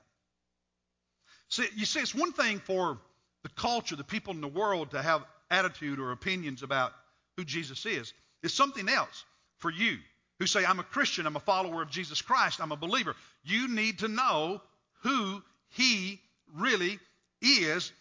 See, 1.49 1.67
you 1.75 1.85
see, 1.85 1.99
it's 1.99 2.15
one 2.15 2.33
thing 2.33 2.59
for 2.59 2.97
the 3.43 3.49
culture, 3.49 3.95
the 3.95 4.03
people 4.03 4.33
in 4.33 4.41
the 4.41 4.47
world 4.47 4.91
to 4.91 5.01
have 5.01 5.23
attitude 5.51 5.99
or 5.99 6.11
opinions 6.11 6.63
about 6.63 6.93
who 7.37 7.45
Jesus 7.45 7.85
is. 7.85 8.13
It's 8.43 8.53
something 8.53 8.89
else 8.89 9.23
for 9.57 9.71
you 9.71 9.97
who 10.39 10.45
say, 10.45 10.65
I'm 10.65 10.79
a 10.79 10.83
Christian, 10.83 11.25
I'm 11.25 11.37
a 11.37 11.41
follower 11.41 11.81
of 11.81 11.89
Jesus 11.89 12.21
Christ, 12.21 12.59
I'm 12.59 12.73
a 12.73 12.77
believer. 12.77 13.15
You 13.43 13.69
need 13.69 13.99
to 13.99 14.07
know 14.07 14.61
who 15.01 15.41
he 15.69 16.19
really 16.53 16.99
is. 17.41 17.91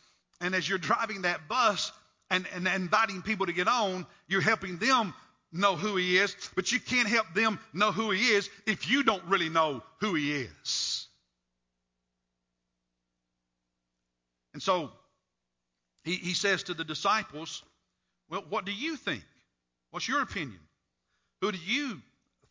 And 0.41 0.55
as 0.55 0.69
you're 0.69 0.79
driving 0.79 1.23
that 1.23 1.49
bus 1.49 1.93
and, 2.31 2.47
and 2.55 2.67
inviting 2.67 3.23
people 3.23 3.47
to 3.47 3.53
get 3.53 3.69
on, 3.69 4.07
you're 4.27 4.41
helping 4.41 4.79
them 4.79 5.15
know 5.53 5.77
who 5.77 5.97
he 5.97 6.17
is, 6.17 6.35
but 6.57 6.73
you 6.73 6.81
can't 6.81 7.09
help 7.09 7.33
them 7.35 7.61
know 7.73 7.93
who 7.93 8.11
he 8.11 8.29
is 8.31 8.49
if 8.67 8.91
you 8.91 9.03
don't 9.05 9.25
really 9.25 9.51
know 9.51 9.83
who 10.01 10.15
he 10.15 10.33
is. 10.33 11.07
And 14.55 14.63
so 14.63 14.91
he, 16.05 16.17
he 16.17 16.35
says 16.35 16.65
to 16.65 16.75
the 16.75 16.85
disciples, 16.85 17.63
Well, 18.29 18.45
what 18.49 18.65
do 18.65 18.73
you 18.73 18.97
think? 18.97 19.23
What's 19.93 20.09
your 20.09 20.23
opinion? 20.23 20.59
Who 21.43 21.53
do 21.53 21.59
you 21.59 22.01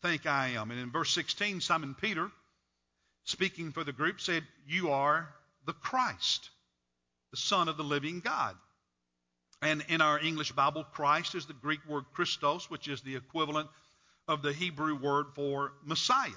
think 0.00 0.26
I 0.26 0.50
am? 0.50 0.70
And 0.70 0.78
in 0.78 0.92
verse 0.92 1.12
16, 1.12 1.60
Simon 1.60 1.94
Peter, 2.00 2.30
speaking 3.24 3.72
for 3.72 3.82
the 3.82 3.92
group, 3.92 4.20
said, 4.20 4.44
You 4.66 4.90
are 4.90 5.28
the 5.66 5.72
Christ, 5.72 6.50
the 7.32 7.36
Son 7.36 7.68
of 7.68 7.76
the 7.76 7.82
living 7.82 8.20
God. 8.20 8.56
And 9.60 9.84
in 9.88 10.00
our 10.00 10.20
English 10.20 10.52
Bible, 10.52 10.84
Christ 10.84 11.34
is 11.34 11.46
the 11.46 11.52
Greek 11.52 11.80
word 11.88 12.04
Christos, 12.14 12.70
which 12.70 12.86
is 12.86 13.00
the 13.00 13.16
equivalent 13.16 13.68
of 14.28 14.42
the 14.42 14.52
Hebrew 14.52 14.94
word 14.94 15.26
for 15.34 15.72
Messiah. 15.84 16.30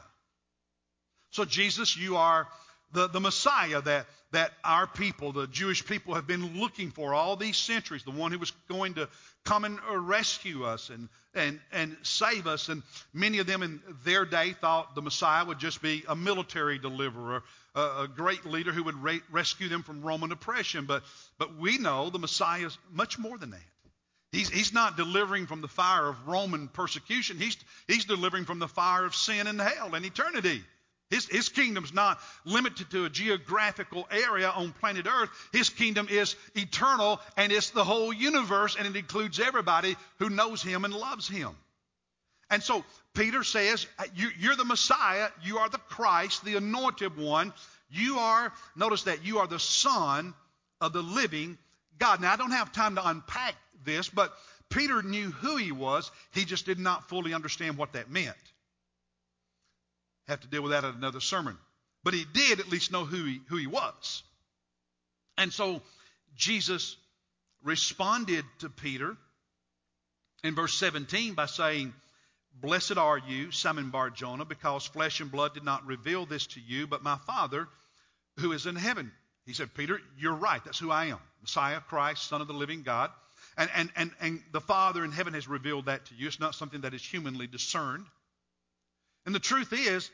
So, 1.29 1.45
Jesus, 1.45 1.95
you 1.95 2.17
are 2.17 2.47
the, 2.95 3.07
the 3.07 3.19
Messiah 3.19 3.81
that, 3.81 4.07
that 4.31 4.51
our 4.63 4.87
people, 4.87 5.31
the 5.31 5.47
Jewish 5.47 5.85
people, 5.85 6.15
have 6.15 6.25
been 6.25 6.59
looking 6.59 6.89
for 6.89 7.13
all 7.13 7.35
these 7.35 7.57
centuries, 7.57 8.03
the 8.03 8.11
one 8.11 8.31
who 8.31 8.39
was 8.39 8.51
going 8.67 8.95
to 8.95 9.07
come 9.43 9.65
and 9.65 9.79
uh, 9.89 9.97
rescue 9.97 10.63
us 10.63 10.89
and, 10.89 11.09
and, 11.35 11.59
and 11.71 11.95
save 12.01 12.47
us. 12.47 12.69
And 12.69 12.81
many 13.13 13.39
of 13.39 13.47
them 13.47 13.61
in 13.61 13.81
their 14.03 14.25
day 14.25 14.53
thought 14.53 14.95
the 14.95 15.01
Messiah 15.01 15.45
would 15.45 15.59
just 15.59 15.81
be 15.81 16.03
a 16.07 16.15
military 16.15 16.79
deliverer, 16.79 17.43
a, 17.75 17.79
a 17.79 18.07
great 18.07 18.45
leader 18.45 18.71
who 18.71 18.83
would 18.85 19.03
ra- 19.03 19.19
rescue 19.29 19.67
them 19.67 19.83
from 19.83 20.01
Roman 20.01 20.31
oppression. 20.31 20.85
But, 20.85 21.03
but 21.37 21.57
we 21.57 21.77
know 21.77 22.09
the 22.09 22.19
Messiah 22.19 22.65
is 22.65 22.77
much 22.91 23.19
more 23.19 23.37
than 23.37 23.51
that. 23.51 23.59
He's, 24.31 24.49
he's 24.49 24.73
not 24.73 24.97
delivering 24.97 25.47
from 25.47 25.61
the 25.61 25.67
fire 25.67 26.07
of 26.07 26.27
Roman 26.27 26.67
persecution. 26.67 27.37
He's, 27.39 27.57
he's 27.87 28.05
delivering 28.05 28.45
from 28.45 28.59
the 28.59 28.67
fire 28.67 29.05
of 29.05 29.15
sin 29.15 29.47
and 29.47 29.61
hell 29.61 29.95
and 29.95 30.05
eternity. 30.05 30.61
His, 31.09 31.27
his 31.27 31.49
kingdom's 31.49 31.93
not 31.93 32.19
limited 32.45 32.89
to 32.91 33.05
a 33.05 33.09
geographical 33.09 34.07
area 34.09 34.49
on 34.49 34.73
planet 34.73 35.05
Earth. 35.07 35.29
His 35.51 35.69
kingdom 35.69 36.07
is 36.09 36.35
eternal 36.55 37.19
and 37.37 37.51
it's 37.51 37.69
the 37.69 37.83
whole 37.83 38.11
universe 38.11 38.75
and 38.77 38.87
it 38.87 38.95
includes 38.95 39.39
everybody 39.39 39.95
who 40.17 40.29
knows 40.29 40.63
him 40.63 40.83
and 40.83 40.93
loves 40.93 41.27
him. 41.27 41.55
And 42.49 42.61
so 42.61 42.83
Peter 43.13 43.43
says, 43.43 43.85
you, 44.15 44.29
You're 44.39 44.55
the 44.55 44.65
Messiah. 44.65 45.29
You 45.43 45.59
are 45.59 45.69
the 45.69 45.77
Christ, 45.77 46.43
the 46.43 46.57
anointed 46.57 47.17
one. 47.17 47.53
You 47.89 48.17
are, 48.17 48.51
notice 48.75 49.03
that, 49.03 49.23
you 49.23 49.39
are 49.39 49.47
the 49.47 49.59
Son 49.59 50.33
of 50.81 50.93
the 50.93 51.03
living 51.03 51.57
God. 51.99 52.21
Now, 52.21 52.33
I 52.33 52.35
don't 52.35 52.51
have 52.51 52.71
time 52.71 52.95
to 52.95 53.07
unpack 53.07 53.55
this, 53.83 54.09
but 54.09 54.33
Peter 54.69 55.01
knew 55.03 55.31
who 55.31 55.57
he 55.57 55.71
was. 55.71 56.11
He 56.31 56.45
just 56.45 56.65
did 56.65 56.79
not 56.79 57.07
fully 57.07 57.33
understand 57.33 57.77
what 57.77 57.93
that 57.93 58.09
meant. 58.09 58.35
Have 60.27 60.41
to 60.41 60.47
deal 60.47 60.61
with 60.61 60.71
that 60.71 60.83
at 60.83 60.95
another 60.95 61.19
sermon. 61.19 61.57
But 62.03 62.13
he 62.13 62.25
did 62.33 62.59
at 62.59 62.69
least 62.69 62.91
know 62.91 63.05
who 63.05 63.25
he, 63.25 63.41
who 63.47 63.57
he 63.57 63.67
was. 63.67 64.23
And 65.37 65.51
so 65.51 65.81
Jesus 66.35 66.95
responded 67.63 68.45
to 68.59 68.69
Peter 68.69 69.17
in 70.43 70.55
verse 70.55 70.73
17 70.75 71.33
by 71.33 71.47
saying, 71.47 71.93
Blessed 72.61 72.97
are 72.97 73.17
you, 73.17 73.51
Simon 73.51 73.89
Bar 73.89 74.11
Jonah, 74.11 74.45
because 74.45 74.85
flesh 74.85 75.19
and 75.19 75.31
blood 75.31 75.53
did 75.53 75.65
not 75.65 75.85
reveal 75.85 76.25
this 76.25 76.47
to 76.47 76.61
you, 76.61 76.87
but 76.87 77.03
my 77.03 77.17
Father 77.27 77.67
who 78.37 78.51
is 78.51 78.65
in 78.65 78.75
heaven. 78.75 79.11
He 79.45 79.53
said, 79.53 79.73
Peter, 79.73 79.99
you're 80.17 80.35
right. 80.35 80.63
That's 80.63 80.79
who 80.79 80.91
I 80.91 81.05
am. 81.05 81.19
Messiah, 81.41 81.79
Christ, 81.79 82.27
Son 82.27 82.41
of 82.41 82.47
the 82.47 82.53
living 82.53 82.83
God. 82.83 83.11
And, 83.57 83.69
and, 83.75 83.91
and, 83.95 84.11
and 84.19 84.43
the 84.51 84.61
Father 84.61 85.03
in 85.03 85.11
heaven 85.11 85.33
has 85.33 85.47
revealed 85.47 85.85
that 85.85 86.05
to 86.07 86.15
you. 86.15 86.27
It's 86.27 86.39
not 86.39 86.55
something 86.55 86.81
that 86.81 86.93
is 86.93 87.03
humanly 87.03 87.47
discerned. 87.47 88.05
And 89.25 89.33
the 89.33 89.39
truth 89.39 89.73
is, 89.73 90.09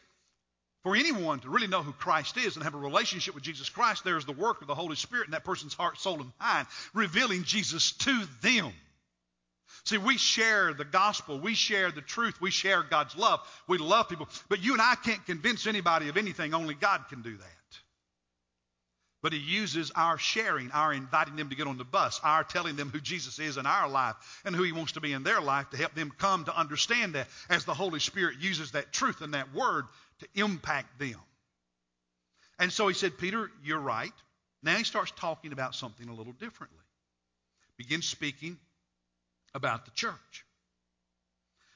for 0.84 0.96
anyone 0.96 1.40
to 1.42 1.50
really 1.50 1.68
know 1.68 1.84
who 1.84 1.92
Christ 1.92 2.38
is 2.38 2.56
and 2.56 2.64
have 2.64 2.74
a 2.74 2.80
relationship 2.80 3.36
with 3.36 3.44
Jesus 3.44 3.70
Christ, 3.70 4.04
there 4.04 4.18
is 4.18 4.26
the 4.26 4.32
work 4.32 4.62
of 4.62 4.68
the 4.68 4.76
Holy 4.76 4.96
Spirit 4.96 5.28
in 5.28 5.32
that 5.32 5.44
person's 5.44 5.74
heart, 5.74 6.00
soul, 6.00 6.22
and 6.22 6.32
mind, 6.40 6.68
revealing 6.94 7.44
Jesus 7.44 7.92
to 7.92 8.24
them. 8.42 8.72
See, 9.84 9.98
we 9.98 10.18
share 10.18 10.74
the 10.74 10.86
gospel, 10.86 11.40
we 11.40 11.54
share 11.54 11.92
the 11.92 12.02
truth, 12.02 12.40
we 12.42 12.52
share 12.52 12.84
God's 12.84 13.16
love, 13.16 13.40
we 13.68 13.78
love 13.78 14.10
people, 14.10 14.28
but 14.50 14.62
you 14.62 14.74
and 14.74 14.82
I 14.82 14.96
can't 14.96 15.26
convince 15.26 15.66
anybody 15.66 16.10
of 16.10 16.18
anything, 16.18 16.54
only 16.54 16.74
God 16.74 17.06
can 17.10 17.22
do 17.22 17.36
that. 17.36 17.81
But 19.22 19.34
He 19.34 19.40
uses 19.40 19.92
our 19.96 20.18
sharing, 20.18 20.72
our 20.72 20.94
inviting 20.94 21.36
them 21.36 21.50
to 21.50 21.56
get 21.56 21.68
on 21.68 21.78
the 21.78 21.84
bus, 21.84 22.20
our 22.24 22.44
telling 22.44 22.76
them 22.76 22.90
who 22.90 23.00
Jesus 23.00 23.38
is 23.40 23.58
in 23.58 23.66
our 23.66 23.88
life 23.88 24.16
and 24.46 24.56
who 24.56 24.64
He 24.64 24.72
wants 24.72 24.94
to 24.94 25.02
be 25.02 25.14
in 25.14 25.24
their 25.24 25.42
life 25.42 25.70
to 25.72 25.78
help 25.78 25.94
them 25.94 26.12
come 26.18 26.46
to 26.46 26.58
understand 26.58 27.14
that 27.14 27.28
as 27.50 27.66
the 27.66 27.74
Holy 27.74 28.00
Spirit 28.00 28.40
uses 28.40 28.72
that 28.72 28.92
truth 28.92 29.22
and 29.22 29.34
that 29.34 29.54
word 29.54 29.86
to 30.20 30.28
impact 30.36 31.00
them. 31.00 31.20
And 32.58 32.72
so 32.72 32.88
He 32.88 32.94
said, 32.96 33.18
Peter, 33.18 33.52
you're 33.64 33.80
right. 33.80 34.14
Now 34.64 34.76
He 34.76 34.84
starts 34.84 35.12
talking 35.16 35.54
about 35.54 35.76
something 35.76 36.10
a 36.10 36.14
little 36.14 36.34
differently. 36.34 36.78
Begins 37.78 38.08
speaking 38.08 38.58
about 39.54 39.86
the 39.86 39.92
church. 39.92 40.46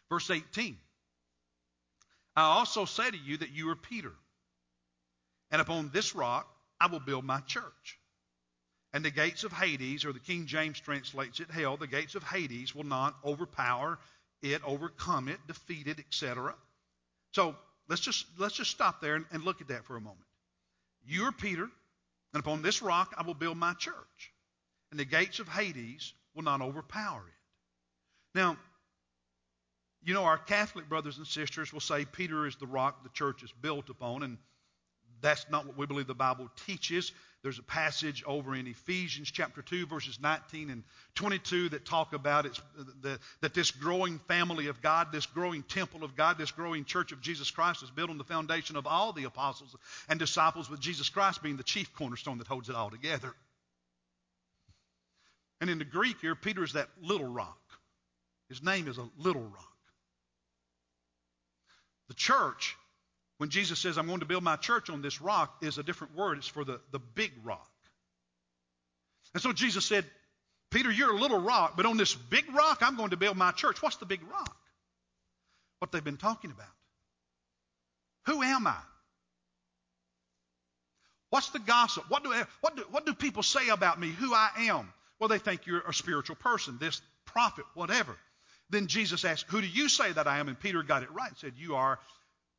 Verse 0.09 0.29
18 0.29 0.77
I 2.35 2.41
also 2.43 2.85
say 2.85 3.09
to 3.09 3.17
you 3.17 3.37
that 3.37 3.51
you 3.51 3.69
are 3.69 3.75
Peter, 3.75 4.11
and 5.51 5.61
upon 5.61 5.89
this 5.93 6.15
rock 6.15 6.47
I 6.79 6.87
will 6.87 6.99
build 6.99 7.25
my 7.25 7.39
church. 7.41 7.99
And 8.93 9.03
the 9.03 9.11
gates 9.11 9.43
of 9.43 9.51
Hades, 9.51 10.05
or 10.05 10.13
the 10.13 10.19
King 10.19 10.45
James 10.45 10.79
translates 10.79 11.39
it 11.39 11.51
hell, 11.51 11.75
the 11.75 11.87
gates 11.87 12.15
of 12.15 12.23
Hades 12.23 12.73
will 12.73 12.85
not 12.85 13.15
overpower 13.25 13.99
it, 14.41 14.61
overcome 14.63 15.27
it, 15.27 15.39
defeat 15.47 15.87
it, 15.87 15.99
etc. 15.99 16.55
So 17.33 17.55
let's 17.89 18.01
just 18.01 18.25
let's 18.37 18.55
just 18.55 18.71
stop 18.71 19.01
there 19.01 19.15
and, 19.15 19.25
and 19.31 19.43
look 19.43 19.61
at 19.61 19.67
that 19.67 19.85
for 19.85 19.97
a 19.97 20.01
moment. 20.01 20.25
You 21.05 21.25
are 21.25 21.31
Peter, 21.31 21.69
and 22.33 22.39
upon 22.39 22.61
this 22.61 22.81
rock 22.81 23.13
I 23.17 23.23
will 23.23 23.33
build 23.33 23.57
my 23.57 23.73
church, 23.73 24.31
and 24.91 24.99
the 24.99 25.05
gates 25.05 25.39
of 25.39 25.49
Hades 25.49 26.13
will 26.33 26.43
not 26.43 26.61
overpower 26.61 27.21
it. 27.27 28.37
Now, 28.37 28.57
you 30.03 30.13
know, 30.13 30.23
our 30.23 30.37
Catholic 30.37 30.87
brothers 30.87 31.17
and 31.17 31.27
sisters 31.27 31.73
will 31.73 31.81
say 31.81 32.05
Peter 32.05 32.45
is 32.45 32.55
the 32.57 32.67
rock 32.67 33.03
the 33.03 33.09
church 33.09 33.43
is 33.43 33.51
built 33.61 33.89
upon, 33.89 34.23
and 34.23 34.37
that's 35.25 35.45
not 35.49 35.65
what 35.65 35.77
we 35.77 35.85
believe 35.87 36.07
the 36.07 36.13
Bible 36.13 36.49
teaches. 36.67 37.11
There's 37.41 37.59
a 37.59 37.63
passage 37.63 38.23
over 38.25 38.55
in 38.55 38.67
Ephesians 38.67 39.29
chapter 39.31 39.61
2, 39.61 39.87
verses 39.87 40.19
19 40.21 40.69
and 40.69 40.83
22 41.15 41.69
that 41.69 41.85
talk 41.85 42.13
about 42.13 42.45
it's, 42.45 42.61
the, 43.01 43.19
that 43.41 43.53
this 43.53 43.71
growing 43.71 44.19
family 44.27 44.67
of 44.67 44.81
God, 44.81 45.11
this 45.11 45.25
growing 45.25 45.63
temple 45.63 46.03
of 46.03 46.15
God, 46.15 46.37
this 46.37 46.51
growing 46.51 46.85
church 46.85 47.11
of 47.11 47.21
Jesus 47.21 47.49
Christ 47.51 47.83
is 47.83 47.91
built 47.91 48.09
on 48.09 48.17
the 48.17 48.23
foundation 48.23 48.75
of 48.75 48.85
all 48.87 49.13
the 49.13 49.23
apostles 49.23 49.75
and 50.09 50.19
disciples, 50.19 50.69
with 50.69 50.79
Jesus 50.79 51.09
Christ 51.09 51.41
being 51.41 51.57
the 51.57 51.63
chief 51.63 51.93
cornerstone 51.93 52.37
that 52.37 52.47
holds 52.47 52.69
it 52.69 52.75
all 52.75 52.89
together. 52.89 53.33
And 55.59 55.69
in 55.69 55.79
the 55.79 55.85
Greek 55.85 56.17
here, 56.21 56.35
Peter 56.35 56.63
is 56.63 56.73
that 56.73 56.89
little 57.01 57.27
rock. 57.27 57.59
His 58.49 58.61
name 58.61 58.87
is 58.87 58.97
a 58.97 59.09
little 59.17 59.41
rock. 59.41 59.75
The 62.09 62.13
church 62.13 62.77
when 63.37 63.49
Jesus 63.49 63.79
says, 63.79 63.97
I'm 63.97 64.07
going 64.07 64.21
to 64.21 64.25
build 64.25 64.43
my 64.43 64.55
church 64.55 64.89
on 64.89 65.01
this 65.01 65.21
rock, 65.21 65.57
is 65.61 65.77
a 65.77 65.83
different 65.83 66.15
word. 66.15 66.37
It's 66.37 66.47
for 66.47 66.63
the, 66.63 66.79
the 66.91 66.99
big 66.99 67.31
rock. 67.43 67.69
And 69.33 69.43
so 69.43 69.51
Jesus 69.51 69.85
said, 69.85 70.05
Peter, 70.71 70.91
you're 70.91 71.13
a 71.13 71.19
little 71.19 71.39
rock, 71.39 71.73
but 71.75 71.85
on 71.85 71.97
this 71.97 72.13
big 72.15 72.45
rock, 72.53 72.79
I'm 72.81 72.95
going 72.95 73.09
to 73.11 73.17
build 73.17 73.37
my 73.37 73.51
church. 73.51 73.81
What's 73.81 73.97
the 73.97 74.05
big 74.05 74.21
rock? 74.31 74.55
What 75.79 75.91
they've 75.91 76.03
been 76.03 76.17
talking 76.17 76.51
about. 76.51 76.67
Who 78.27 78.41
am 78.41 78.65
I? 78.65 78.77
What's 81.29 81.49
the 81.49 81.59
gossip? 81.59 82.05
What 82.09 82.23
do, 82.23 82.33
what, 82.61 82.77
do, 82.77 82.83
what 82.91 83.05
do 83.05 83.13
people 83.13 83.43
say 83.43 83.67
about 83.69 83.99
me, 83.99 84.09
who 84.09 84.33
I 84.33 84.49
am? 84.59 84.91
Well, 85.19 85.27
they 85.27 85.37
think 85.37 85.65
you're 85.65 85.81
a 85.81 85.93
spiritual 85.93 86.37
person, 86.37 86.77
this 86.79 87.01
prophet, 87.25 87.65
whatever. 87.73 88.15
Then 88.69 88.87
Jesus 88.87 89.25
asked, 89.25 89.45
Who 89.49 89.61
do 89.61 89.67
you 89.67 89.89
say 89.89 90.11
that 90.11 90.27
I 90.27 90.39
am? 90.39 90.47
And 90.47 90.59
Peter 90.59 90.81
got 90.81 91.03
it 91.03 91.11
right 91.11 91.29
and 91.29 91.37
said, 91.37 91.53
You 91.57 91.75
are 91.75 91.99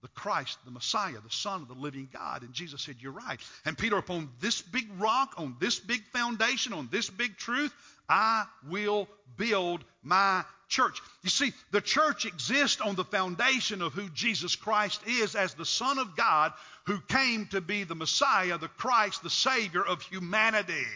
the 0.07 0.21
Christ, 0.21 0.57
the 0.65 0.71
Messiah, 0.71 1.15
the 1.15 1.31
Son 1.31 1.63
of 1.63 1.69
the 1.69 1.75
living 1.75 2.09
God. 2.13 2.43
And 2.43 2.53
Jesus 2.53 2.83
said, 2.83 2.97
You're 3.01 3.11
right. 3.11 3.41
And 3.65 3.77
Peter, 3.77 3.97
upon 3.97 4.29
this 4.41 4.63
big 4.63 4.89
rock, 5.01 5.35
on 5.37 5.57
this 5.59 5.81
big 5.81 6.05
foundation, 6.13 6.73
on 6.73 6.89
this 6.93 7.11
big 7.11 7.37
truth, 7.37 7.75
I 8.09 8.45
will 8.69 9.09
build 9.37 9.83
my 10.05 10.45
church. 10.69 11.03
You 11.25 11.31
see, 11.31 11.53
the 11.73 11.81
church 11.81 12.25
exists 12.25 12.81
on 12.81 12.95
the 12.95 13.05
foundation 13.05 13.83
of 13.83 13.95
who 13.95 14.09
Jesus 14.11 14.55
Christ 14.55 15.01
is 15.09 15.35
as 15.35 15.55
the 15.55 15.65
Son 15.65 15.99
of 15.99 16.15
God 16.15 16.53
who 16.87 17.01
came 17.01 17.47
to 17.47 17.61
be 17.61 17.83
the 17.83 17.97
Messiah, 17.97 18.59
the 18.59 18.69
Christ, 18.69 19.25
the 19.25 19.31
Savior 19.31 19.85
of 19.85 20.03
humanity. 20.03 20.87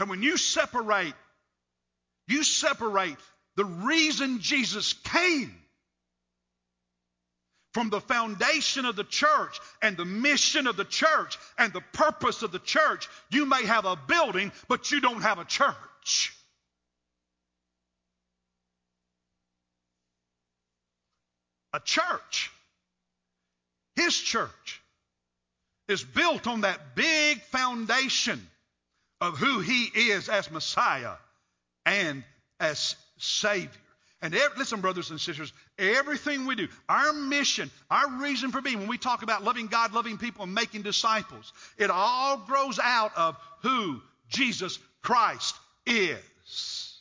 And 0.00 0.10
when 0.10 0.24
you 0.24 0.36
separate, 0.36 1.14
you 2.26 2.42
separate 2.42 3.18
the 3.54 3.64
reason 3.64 4.40
Jesus 4.40 4.94
came 4.94 5.59
from 7.72 7.90
the 7.90 8.00
foundation 8.00 8.84
of 8.84 8.96
the 8.96 9.04
church 9.04 9.60
and 9.80 9.96
the 9.96 10.04
mission 10.04 10.66
of 10.66 10.76
the 10.76 10.84
church 10.84 11.38
and 11.58 11.72
the 11.72 11.82
purpose 11.92 12.42
of 12.42 12.52
the 12.52 12.58
church. 12.58 13.08
You 13.30 13.46
may 13.46 13.64
have 13.64 13.84
a 13.84 13.96
building, 13.96 14.52
but 14.68 14.90
you 14.90 15.00
don't 15.00 15.22
have 15.22 15.38
a 15.38 15.44
church. 15.44 16.34
A 21.72 21.80
church, 21.80 22.50
his 23.94 24.18
church, 24.18 24.82
is 25.86 26.02
built 26.02 26.48
on 26.48 26.62
that 26.62 26.96
big 26.96 27.40
foundation 27.42 28.44
of 29.20 29.38
who 29.38 29.60
he 29.60 29.84
is 29.84 30.28
as 30.28 30.50
Messiah 30.50 31.14
and 31.86 32.24
as 32.58 32.96
Savior. 33.18 33.70
And 34.22 34.34
listen, 34.58 34.82
brothers 34.82 35.10
and 35.10 35.18
sisters, 35.18 35.50
everything 35.78 36.44
we 36.44 36.54
do, 36.54 36.68
our 36.90 37.12
mission, 37.12 37.70
our 37.90 38.20
reason 38.20 38.52
for 38.52 38.60
being, 38.60 38.80
when 38.80 38.88
we 38.88 38.98
talk 38.98 39.22
about 39.22 39.44
loving 39.44 39.66
God, 39.66 39.94
loving 39.94 40.18
people, 40.18 40.44
and 40.44 40.54
making 40.54 40.82
disciples, 40.82 41.54
it 41.78 41.88
all 41.90 42.36
grows 42.36 42.78
out 42.78 43.16
of 43.16 43.36
who 43.62 44.02
Jesus 44.28 44.78
Christ 45.00 45.56
is. 45.86 47.00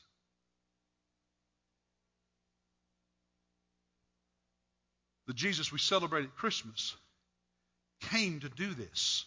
The 5.28 5.34
Jesus 5.34 5.74
we 5.74 5.80
celebrate 5.80 6.24
at 6.24 6.36
Christmas 6.38 6.96
came 8.10 8.40
to 8.40 8.50
do 8.50 8.74
this, 8.74 9.26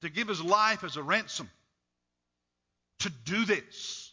to 0.00 0.08
give 0.08 0.28
his 0.28 0.42
life 0.42 0.82
as 0.82 0.96
a 0.96 1.02
ransom, 1.02 1.50
to 3.00 3.10
do 3.26 3.44
this 3.44 4.03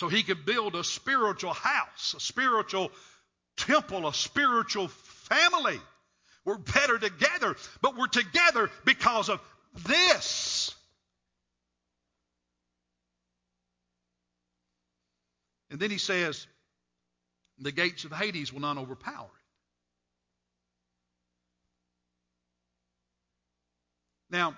so 0.00 0.08
he 0.08 0.22
could 0.22 0.46
build 0.46 0.74
a 0.76 0.82
spiritual 0.82 1.52
house, 1.52 2.14
a 2.16 2.20
spiritual 2.20 2.90
temple, 3.58 4.08
a 4.08 4.14
spiritual 4.14 4.88
family. 4.88 5.78
We're 6.46 6.56
better 6.56 6.98
together, 6.98 7.54
but 7.82 7.98
we're 7.98 8.06
together 8.06 8.70
because 8.86 9.28
of 9.28 9.42
this. 9.86 10.74
And 15.70 15.78
then 15.78 15.90
he 15.90 15.98
says, 15.98 16.46
the 17.58 17.70
gates 17.70 18.04
of 18.04 18.12
Hades 18.12 18.54
will 18.54 18.62
not 18.62 18.78
overpower 18.78 19.26
it. 19.26 19.44
Now, 24.30 24.56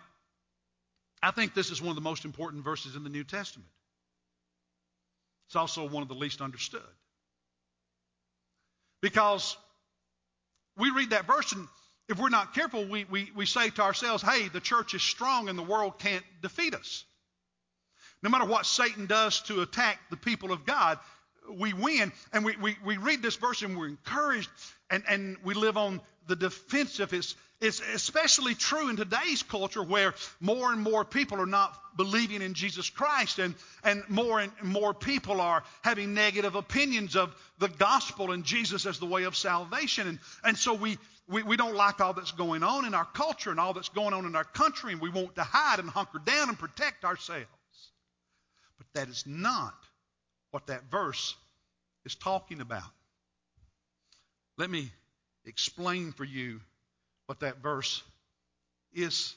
I 1.20 1.32
think 1.32 1.52
this 1.52 1.72
is 1.72 1.82
one 1.82 1.90
of 1.90 1.96
the 1.96 2.00
most 2.00 2.24
important 2.24 2.62
verses 2.62 2.94
in 2.94 3.02
the 3.02 3.10
New 3.10 3.24
Testament. 3.24 3.68
It's 5.52 5.56
also 5.56 5.86
one 5.86 6.02
of 6.02 6.08
the 6.08 6.14
least 6.14 6.40
understood. 6.40 6.80
Because 9.02 9.54
we 10.78 10.88
read 10.88 11.10
that 11.10 11.26
verse, 11.26 11.52
and 11.52 11.68
if 12.08 12.18
we're 12.18 12.30
not 12.30 12.54
careful, 12.54 12.86
we, 12.86 13.04
we, 13.04 13.30
we 13.36 13.44
say 13.44 13.68
to 13.68 13.82
ourselves, 13.82 14.22
hey, 14.22 14.48
the 14.48 14.60
church 14.60 14.94
is 14.94 15.02
strong 15.02 15.50
and 15.50 15.58
the 15.58 15.62
world 15.62 15.98
can't 15.98 16.24
defeat 16.40 16.74
us. 16.74 17.04
No 18.22 18.30
matter 18.30 18.46
what 18.46 18.64
Satan 18.64 19.04
does 19.04 19.42
to 19.42 19.60
attack 19.60 19.98
the 20.08 20.16
people 20.16 20.52
of 20.52 20.64
God, 20.64 20.98
we 21.50 21.74
win. 21.74 22.12
And 22.32 22.46
we, 22.46 22.56
we, 22.56 22.78
we 22.82 22.96
read 22.96 23.20
this 23.20 23.36
verse 23.36 23.60
and 23.60 23.76
we're 23.76 23.88
encouraged 23.88 24.48
and, 24.92 25.02
and 25.08 25.36
we 25.42 25.54
live 25.54 25.76
on 25.76 26.00
the 26.28 26.36
defensive. 26.36 27.12
It's, 27.14 27.34
it's 27.60 27.80
especially 27.94 28.54
true 28.54 28.90
in 28.90 28.96
today's 28.96 29.42
culture 29.42 29.82
where 29.82 30.14
more 30.38 30.70
and 30.70 30.82
more 30.82 31.04
people 31.04 31.40
are 31.40 31.46
not 31.46 31.74
believing 31.96 32.42
in 32.42 32.54
Jesus 32.54 32.90
Christ 32.90 33.38
and, 33.38 33.54
and 33.82 34.02
more 34.08 34.40
and 34.40 34.52
more 34.62 34.92
people 34.92 35.40
are 35.40 35.64
having 35.82 36.12
negative 36.12 36.54
opinions 36.54 37.16
of 37.16 37.34
the 37.58 37.68
gospel 37.68 38.32
and 38.32 38.44
Jesus 38.44 38.84
as 38.84 38.98
the 38.98 39.06
way 39.06 39.24
of 39.24 39.34
salvation. 39.34 40.06
And, 40.06 40.18
and 40.44 40.58
so 40.58 40.74
we, 40.74 40.98
we, 41.26 41.42
we 41.42 41.56
don't 41.56 41.74
like 41.74 42.00
all 42.00 42.12
that's 42.12 42.32
going 42.32 42.62
on 42.62 42.84
in 42.84 42.94
our 42.94 43.06
culture 43.06 43.50
and 43.50 43.58
all 43.58 43.72
that's 43.72 43.88
going 43.88 44.12
on 44.12 44.26
in 44.26 44.36
our 44.36 44.44
country 44.44 44.92
and 44.92 45.00
we 45.00 45.08
want 45.08 45.36
to 45.36 45.42
hide 45.42 45.78
and 45.78 45.88
hunker 45.88 46.20
down 46.24 46.50
and 46.50 46.58
protect 46.58 47.04
ourselves. 47.04 47.46
But 48.76 48.86
that 48.94 49.08
is 49.08 49.24
not 49.26 49.74
what 50.50 50.66
that 50.66 50.90
verse 50.90 51.34
is 52.04 52.14
talking 52.14 52.60
about. 52.60 52.82
Let 54.58 54.70
me 54.70 54.90
explain 55.44 56.12
for 56.12 56.24
you 56.24 56.60
what 57.26 57.40
that 57.40 57.62
verse 57.62 58.02
is 58.92 59.34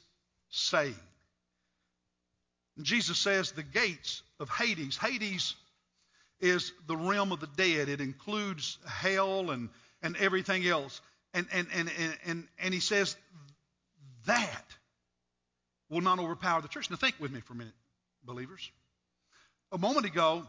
saying. 0.50 0.96
Jesus 2.82 3.18
says 3.18 3.52
the 3.52 3.64
gates 3.64 4.22
of 4.40 4.50
Hades. 4.50 4.98
Hades 4.98 5.56
is 6.42 6.74
the 6.88 6.98
realm 6.98 7.32
of 7.32 7.40
the 7.40 7.48
dead. 7.56 7.88
It 7.88 8.02
includes 8.02 8.78
hell 8.86 9.52
and, 9.52 9.70
and 10.02 10.18
everything 10.18 10.68
else. 10.68 11.00
And, 11.34 11.48
and, 11.54 11.68
and, 11.74 11.90
and, 12.26 12.48
and 12.60 12.74
he 12.74 12.80
says 12.82 13.16
that 14.26 14.66
will 15.90 16.02
not 16.02 16.20
overpower 16.20 16.62
the 16.62 16.68
church. 16.68 16.90
Now 16.90 16.98
think 16.98 17.16
with 17.20 17.32
me 17.32 17.40
for 17.42 17.54
a 17.54 17.56
minute, 17.56 17.74
believers. 18.24 18.70
A 19.72 19.78
moment 19.78 20.06
ago, 20.06 20.46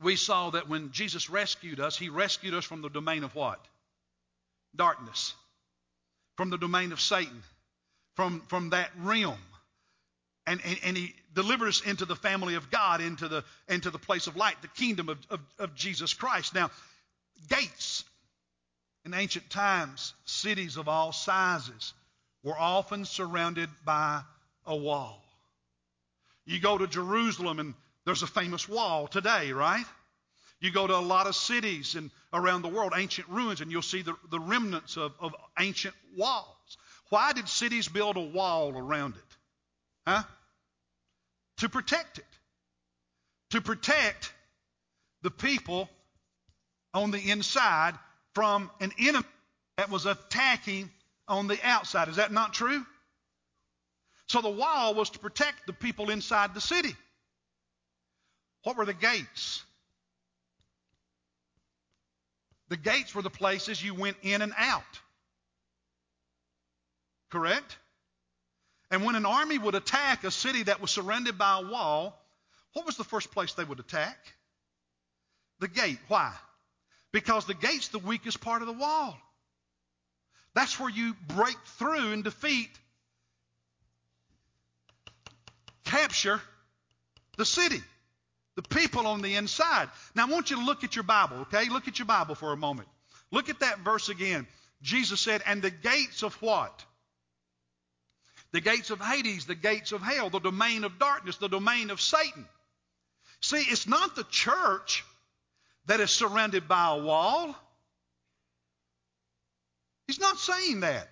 we 0.00 0.16
saw 0.16 0.50
that 0.50 0.68
when 0.68 0.92
Jesus 0.92 1.28
rescued 1.28 1.80
us, 1.80 1.96
he 1.98 2.08
rescued 2.08 2.54
us 2.54 2.64
from 2.64 2.82
the 2.82 2.88
domain 2.88 3.24
of 3.24 3.34
what? 3.34 3.60
Darkness. 4.76 5.34
From 6.36 6.50
the 6.50 6.58
domain 6.58 6.92
of 6.92 7.00
Satan. 7.00 7.42
From, 8.14 8.42
from 8.48 8.70
that 8.70 8.90
realm. 8.98 9.38
And, 10.46 10.60
and, 10.64 10.78
and, 10.82 10.96
he 10.96 11.14
delivered 11.34 11.68
us 11.68 11.82
into 11.82 12.06
the 12.06 12.16
family 12.16 12.54
of 12.54 12.70
God, 12.70 13.02
into 13.02 13.28
the, 13.28 13.44
into 13.68 13.90
the 13.90 13.98
place 13.98 14.26
of 14.28 14.36
light, 14.36 14.56
the 14.62 14.68
kingdom 14.68 15.10
of, 15.10 15.18
of, 15.28 15.40
of 15.58 15.74
Jesus 15.74 16.14
Christ. 16.14 16.54
Now, 16.54 16.70
gates 17.50 18.04
in 19.04 19.14
ancient 19.14 19.50
times, 19.50 20.14
cities 20.24 20.76
of 20.76 20.88
all 20.88 21.12
sizes, 21.12 21.92
were 22.42 22.58
often 22.58 23.04
surrounded 23.04 23.68
by 23.84 24.22
a 24.66 24.76
wall. 24.76 25.22
You 26.46 26.60
go 26.60 26.78
to 26.78 26.86
Jerusalem 26.86 27.58
and 27.58 27.74
there's 28.08 28.22
a 28.22 28.26
famous 28.26 28.68
wall 28.68 29.06
today, 29.06 29.52
right? 29.52 29.84
You 30.60 30.72
go 30.72 30.86
to 30.86 30.96
a 30.96 31.00
lot 31.00 31.26
of 31.26 31.36
cities 31.36 31.94
and 31.94 32.10
around 32.32 32.62
the 32.62 32.68
world, 32.68 32.92
ancient 32.96 33.28
ruins, 33.28 33.60
and 33.60 33.70
you'll 33.70 33.82
see 33.82 34.02
the, 34.02 34.14
the 34.30 34.40
remnants 34.40 34.96
of, 34.96 35.12
of 35.20 35.34
ancient 35.58 35.94
walls. 36.16 36.78
Why 37.10 37.32
did 37.32 37.48
cities 37.48 37.86
build 37.88 38.16
a 38.16 38.20
wall 38.20 38.76
around 38.76 39.14
it? 39.14 39.36
Huh? 40.06 40.22
To 41.58 41.68
protect 41.68 42.18
it. 42.18 42.24
to 43.50 43.60
protect 43.60 44.32
the 45.22 45.30
people 45.30 45.88
on 46.94 47.10
the 47.10 47.30
inside 47.30 47.94
from 48.34 48.70
an 48.80 48.92
enemy 48.98 49.24
that 49.76 49.90
was 49.90 50.06
attacking 50.06 50.90
on 51.26 51.46
the 51.46 51.58
outside. 51.62 52.08
Is 52.08 52.16
that 52.16 52.32
not 52.32 52.52
true? 52.52 52.84
So 54.26 54.40
the 54.42 54.50
wall 54.50 54.94
was 54.94 55.10
to 55.10 55.18
protect 55.18 55.66
the 55.66 55.72
people 55.72 56.10
inside 56.10 56.54
the 56.54 56.60
city. 56.60 56.94
What 58.62 58.76
were 58.76 58.84
the 58.84 58.94
gates? 58.94 59.62
The 62.68 62.76
gates 62.76 63.14
were 63.14 63.22
the 63.22 63.30
places 63.30 63.82
you 63.82 63.94
went 63.94 64.16
in 64.22 64.42
and 64.42 64.52
out. 64.56 64.82
Correct? 67.30 67.76
And 68.90 69.04
when 69.04 69.14
an 69.14 69.26
army 69.26 69.58
would 69.58 69.74
attack 69.74 70.24
a 70.24 70.30
city 70.30 70.64
that 70.64 70.80
was 70.80 70.90
surrounded 70.90 71.38
by 71.38 71.58
a 71.58 71.66
wall, 71.66 72.18
what 72.72 72.86
was 72.86 72.96
the 72.96 73.04
first 73.04 73.30
place 73.32 73.52
they 73.54 73.64
would 73.64 73.80
attack? 73.80 74.16
The 75.60 75.68
gate. 75.68 75.98
Why? 76.08 76.32
Because 77.12 77.46
the 77.46 77.54
gate's 77.54 77.88
the 77.88 77.98
weakest 77.98 78.40
part 78.40 78.62
of 78.62 78.68
the 78.68 78.74
wall. 78.74 79.16
That's 80.54 80.78
where 80.78 80.90
you 80.90 81.14
break 81.26 81.56
through 81.78 82.12
and 82.12 82.24
defeat, 82.24 82.70
capture 85.84 86.40
the 87.36 87.44
city, 87.44 87.80
the 88.58 88.62
people 88.62 89.06
on 89.06 89.22
the 89.22 89.36
inside. 89.36 89.88
Now, 90.16 90.26
I 90.26 90.28
want 90.28 90.50
you 90.50 90.56
to 90.56 90.64
look 90.64 90.82
at 90.82 90.96
your 90.96 91.04
Bible, 91.04 91.36
okay? 91.42 91.68
Look 91.68 91.86
at 91.86 92.00
your 92.00 92.06
Bible 92.06 92.34
for 92.34 92.52
a 92.52 92.56
moment. 92.56 92.88
Look 93.30 93.48
at 93.48 93.60
that 93.60 93.78
verse 93.78 94.08
again. 94.08 94.48
Jesus 94.82 95.20
said, 95.20 95.42
And 95.46 95.62
the 95.62 95.70
gates 95.70 96.24
of 96.24 96.34
what? 96.42 96.84
the 98.50 98.60
gates 98.60 98.90
of 98.90 99.00
Hades, 99.00 99.46
the 99.46 99.54
gates 99.54 99.92
of 99.92 100.02
hell, 100.02 100.30
the 100.30 100.40
domain 100.40 100.82
of 100.82 100.98
darkness, 100.98 101.36
the 101.36 101.48
domain 101.48 101.90
of 101.90 102.00
Satan. 102.00 102.46
See, 103.40 103.58
it's 103.58 103.86
not 103.86 104.16
the 104.16 104.24
church 104.24 105.04
that 105.86 106.00
is 106.00 106.10
surrounded 106.10 106.66
by 106.66 106.96
a 106.96 107.02
wall. 107.02 107.54
He's 110.08 110.18
not 110.18 110.38
saying 110.38 110.80
that. 110.80 111.08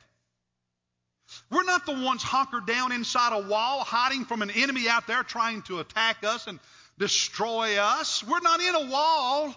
We're 1.51 1.65
not 1.65 1.87
the 1.87 1.93
ones 1.93 2.23
hunkered 2.23 2.67
down 2.67 2.93
inside 2.93 3.33
a 3.33 3.47
wall, 3.47 3.81
hiding 3.81 4.25
from 4.25 4.43
an 4.43 4.51
enemy 4.51 4.89
out 4.89 5.07
there 5.07 5.23
trying 5.23 5.63
to 5.63 5.81
attack 5.81 6.25
us 6.25 6.47
and 6.47 6.59
destroy 6.99 7.79
us. 7.79 8.25
We're 8.25 8.41
not 8.41 8.61
in 8.61 8.75
a 8.75 8.91
wall. 8.91 9.55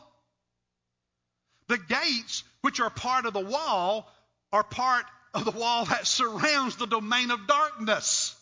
The 1.68 1.78
gates, 1.78 2.44
which 2.62 2.80
are 2.80 2.90
part 2.90 3.26
of 3.26 3.34
the 3.34 3.40
wall, 3.40 4.12
are 4.52 4.64
part 4.64 5.06
of 5.34 5.46
the 5.46 5.52
wall 5.52 5.86
that 5.86 6.08
surrounds 6.08 6.76
the 6.76 6.88
domain 6.88 7.32
of 7.32 7.48
darkness. 7.48 8.36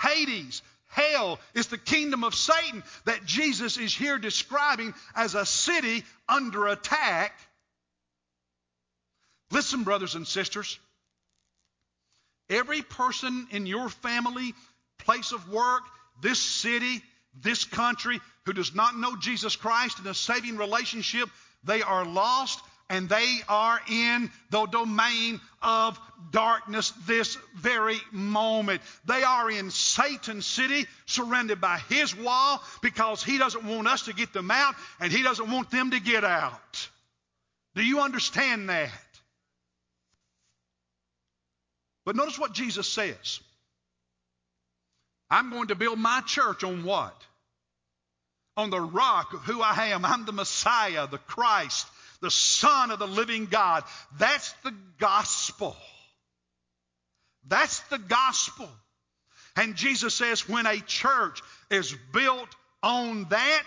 Hades, 0.00 0.62
hell, 0.88 1.38
is 1.54 1.68
the 1.68 1.78
kingdom 1.78 2.24
of 2.24 2.34
Satan 2.34 2.82
that 3.04 3.24
Jesus 3.24 3.78
is 3.78 3.94
here 3.94 4.18
describing 4.18 4.94
as 5.14 5.34
a 5.34 5.46
city 5.46 6.04
under 6.28 6.66
attack. 6.68 7.32
Listen, 9.50 9.84
brothers 9.84 10.14
and 10.14 10.26
sisters. 10.26 10.78
Every 12.48 12.82
person 12.82 13.48
in 13.50 13.66
your 13.66 13.88
family, 13.88 14.54
place 14.98 15.32
of 15.32 15.50
work, 15.50 15.82
this 16.20 16.40
city, 16.40 17.02
this 17.42 17.64
country 17.64 18.20
who 18.44 18.52
does 18.52 18.74
not 18.74 18.96
know 18.96 19.16
Jesus 19.16 19.56
Christ 19.56 19.98
in 19.98 20.06
a 20.06 20.14
saving 20.14 20.56
relationship, 20.56 21.28
they 21.64 21.82
are 21.82 22.04
lost 22.04 22.60
and 22.88 23.08
they 23.08 23.40
are 23.48 23.80
in 23.90 24.30
the 24.50 24.66
domain 24.66 25.40
of 25.60 25.98
darkness 26.30 26.92
this 27.06 27.36
very 27.56 27.98
moment. 28.12 28.80
They 29.06 29.22
are 29.22 29.50
in 29.50 29.70
Satan's 29.70 30.46
city, 30.46 30.86
surrounded 31.06 31.60
by 31.60 31.78
his 31.88 32.14
wall, 32.16 32.62
because 32.82 33.24
he 33.24 33.38
doesn't 33.38 33.64
want 33.64 33.88
us 33.88 34.02
to 34.02 34.14
get 34.14 34.32
them 34.32 34.50
out, 34.50 34.74
and 35.00 35.10
he 35.10 35.22
doesn't 35.22 35.50
want 35.50 35.70
them 35.70 35.90
to 35.90 36.00
get 36.00 36.24
out. 36.24 36.88
Do 37.74 37.84
you 37.84 38.00
understand 38.00 38.68
that? 38.68 38.90
But 42.04 42.14
notice 42.14 42.38
what 42.38 42.52
Jesus 42.52 42.86
says. 42.86 43.40
I'm 45.30 45.50
going 45.50 45.68
to 45.68 45.74
build 45.74 45.98
my 45.98 46.22
church 46.26 46.64
on 46.64 46.84
what? 46.84 47.14
On 48.56 48.70
the 48.70 48.80
rock 48.80 49.34
of 49.34 49.40
who 49.40 49.60
I 49.60 49.88
am. 49.88 50.04
I'm 50.04 50.24
the 50.24 50.32
Messiah, 50.32 51.06
the 51.06 51.18
Christ 51.18 51.86
the 52.20 52.30
Son 52.30 52.90
of 52.90 52.98
the 52.98 53.06
living 53.06 53.46
God. 53.46 53.84
That's 54.18 54.52
the 54.64 54.74
gospel. 54.98 55.76
That's 57.46 57.80
the 57.80 57.98
gospel. 57.98 58.68
And 59.54 59.76
Jesus 59.76 60.14
says 60.14 60.48
when 60.48 60.66
a 60.66 60.80
church 60.80 61.40
is 61.70 61.94
built 62.12 62.48
on 62.82 63.26
that, 63.30 63.62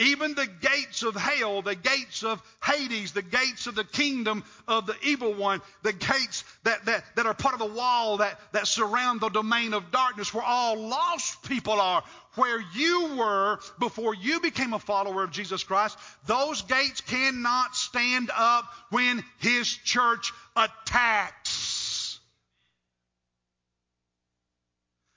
even 0.00 0.34
the 0.34 0.46
gates 0.46 1.02
of 1.02 1.14
hell, 1.14 1.60
the 1.60 1.74
gates 1.74 2.24
of 2.24 2.42
Hades, 2.64 3.12
the 3.12 3.22
gates 3.22 3.66
of 3.66 3.74
the 3.74 3.84
kingdom 3.84 4.42
of 4.66 4.86
the 4.86 4.96
evil 5.02 5.34
one, 5.34 5.60
the 5.82 5.92
gates 5.92 6.42
that, 6.64 6.86
that, 6.86 7.04
that 7.16 7.26
are 7.26 7.34
part 7.34 7.52
of 7.52 7.60
the 7.60 7.74
wall 7.74 8.16
that, 8.16 8.40
that 8.52 8.66
surround 8.66 9.20
the 9.20 9.28
domain 9.28 9.74
of 9.74 9.90
darkness, 9.90 10.32
where 10.32 10.42
all 10.42 10.76
lost 10.88 11.42
people 11.42 11.78
are, 11.80 12.02
where 12.36 12.64
you 12.74 13.14
were 13.16 13.58
before 13.78 14.14
you 14.14 14.40
became 14.40 14.72
a 14.72 14.78
follower 14.78 15.22
of 15.22 15.32
Jesus 15.32 15.62
Christ, 15.64 15.98
those 16.26 16.62
gates 16.62 17.02
cannot 17.02 17.76
stand 17.76 18.30
up 18.34 18.64
when 18.90 19.22
his 19.38 19.68
church 19.68 20.32
attacks. 20.56 22.18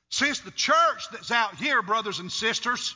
Since 0.09 0.41
the 0.41 0.51
church 0.51 1.09
that's 1.11 1.31
out 1.31 1.55
here, 1.55 1.81
brothers 1.81 2.19
and 2.19 2.31
sisters, 2.31 2.95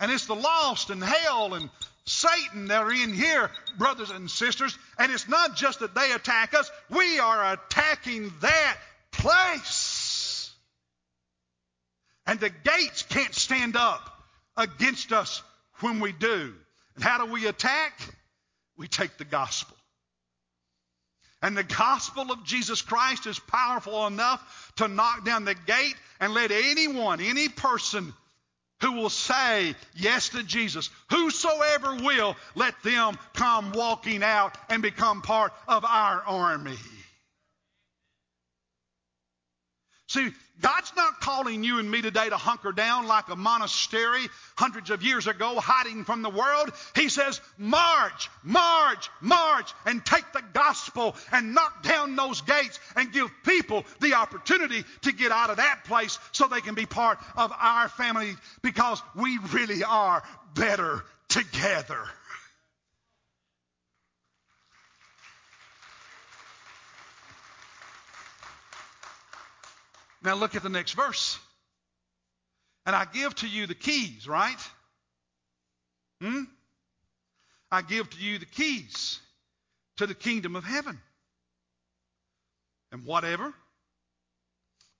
and 0.00 0.12
it's 0.12 0.26
the 0.26 0.34
lost 0.34 0.90
and 0.90 1.02
hell 1.02 1.54
and 1.54 1.70
Satan 2.04 2.68
that 2.68 2.82
are 2.82 2.92
in 2.92 3.12
here, 3.12 3.50
brothers 3.76 4.10
and 4.10 4.30
sisters. 4.30 4.76
And 4.98 5.12
it's 5.12 5.28
not 5.28 5.56
just 5.56 5.80
that 5.80 5.94
they 5.94 6.12
attack 6.12 6.54
us, 6.54 6.70
we 6.88 7.18
are 7.18 7.52
attacking 7.52 8.32
that 8.40 8.76
place. 9.12 10.52
And 12.26 12.38
the 12.40 12.50
gates 12.50 13.02
can't 13.02 13.34
stand 13.34 13.76
up 13.76 14.02
against 14.56 15.12
us 15.12 15.42
when 15.80 16.00
we 16.00 16.12
do. 16.12 16.54
And 16.94 17.04
how 17.04 17.24
do 17.24 17.32
we 17.32 17.46
attack? 17.46 18.00
We 18.76 18.88
take 18.88 19.16
the 19.18 19.24
gospel. 19.24 19.76
And 21.40 21.56
the 21.56 21.64
gospel 21.64 22.32
of 22.32 22.44
Jesus 22.44 22.82
Christ 22.82 23.26
is 23.26 23.38
powerful 23.38 24.06
enough 24.06 24.72
to 24.76 24.88
knock 24.88 25.24
down 25.24 25.44
the 25.44 25.54
gate 25.54 25.94
and 26.20 26.34
let 26.34 26.50
anyone, 26.50 27.20
any 27.20 27.48
person, 27.48 28.12
who 28.80 28.92
will 28.92 29.10
say 29.10 29.74
yes 29.96 30.30
to 30.30 30.42
Jesus. 30.42 30.90
Whosoever 31.10 31.96
will, 31.96 32.36
let 32.54 32.74
them 32.82 33.18
come 33.34 33.72
walking 33.72 34.22
out 34.22 34.56
and 34.70 34.82
become 34.82 35.22
part 35.22 35.52
of 35.66 35.84
our 35.84 36.22
army. 36.22 36.78
See, 40.08 40.30
God's 40.62 40.90
not 40.96 41.20
calling 41.20 41.62
you 41.62 41.78
and 41.78 41.90
me 41.90 42.00
today 42.00 42.30
to 42.30 42.36
hunker 42.36 42.72
down 42.72 43.06
like 43.06 43.28
a 43.28 43.36
monastery 43.36 44.26
hundreds 44.56 44.88
of 44.88 45.02
years 45.02 45.26
ago, 45.26 45.60
hiding 45.60 46.04
from 46.04 46.22
the 46.22 46.30
world. 46.30 46.72
He 46.96 47.10
says, 47.10 47.42
march, 47.58 48.30
march, 48.42 49.10
march, 49.20 49.70
and 49.84 50.04
take 50.04 50.24
the 50.32 50.42
gospel 50.54 51.14
and 51.30 51.54
knock 51.54 51.82
down 51.82 52.16
those 52.16 52.40
gates 52.40 52.80
and 52.96 53.12
give 53.12 53.30
people 53.44 53.84
the 54.00 54.14
opportunity 54.14 54.82
to 55.02 55.12
get 55.12 55.30
out 55.30 55.50
of 55.50 55.58
that 55.58 55.84
place 55.84 56.18
so 56.32 56.48
they 56.48 56.62
can 56.62 56.74
be 56.74 56.86
part 56.86 57.18
of 57.36 57.52
our 57.56 57.90
family 57.90 58.34
because 58.62 59.02
we 59.14 59.38
really 59.52 59.84
are 59.84 60.22
better 60.54 61.04
together. 61.28 62.00
Now 70.22 70.34
look 70.34 70.54
at 70.54 70.62
the 70.62 70.68
next 70.68 70.92
verse. 70.92 71.38
And 72.86 72.96
I 72.96 73.04
give 73.04 73.34
to 73.36 73.46
you 73.46 73.66
the 73.66 73.74
keys, 73.74 74.26
right? 74.26 74.58
Hmm? 76.20 76.44
I 77.70 77.82
give 77.82 78.08
to 78.10 78.18
you 78.18 78.38
the 78.38 78.46
keys 78.46 79.20
to 79.98 80.06
the 80.06 80.14
kingdom 80.14 80.56
of 80.56 80.64
heaven. 80.64 80.98
And 82.90 83.04
whatever, 83.04 83.52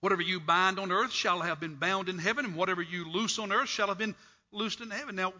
whatever 0.01 0.21
you 0.21 0.39
bind 0.39 0.79
on 0.79 0.91
earth 0.91 1.11
shall 1.11 1.39
have 1.41 1.59
been 1.59 1.75
bound 1.75 2.09
in 2.09 2.19
heaven, 2.19 2.45
and 2.45 2.55
whatever 2.55 2.81
you 2.81 3.09
loose 3.09 3.39
on 3.39 3.51
earth 3.51 3.69
shall 3.69 3.87
have 3.87 3.97
been 3.97 4.15
loosed 4.51 4.81
in 4.81 4.91
heaven. 4.91 5.15
Now, 5.15 5.33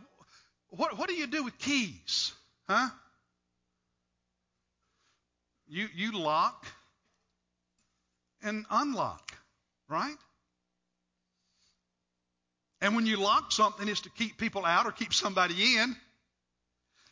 what, 0.69 0.97
what 0.97 1.07
do 1.07 1.15
you 1.15 1.27
do 1.27 1.43
with 1.43 1.57
keys? 1.59 2.33
Huh? 2.67 2.89
You, 5.67 5.87
you 5.95 6.17
lock 6.17 6.65
and 8.41 8.65
unlock. 8.71 9.31
Right? 9.89 10.15
And 12.81 12.95
when 12.95 13.05
you 13.05 13.17
lock 13.17 13.51
something, 13.51 13.87
it's 13.87 14.01
to 14.01 14.09
keep 14.09 14.37
people 14.37 14.65
out 14.65 14.85
or 14.85 14.91
keep 14.91 15.13
somebody 15.13 15.75
in. 15.75 15.95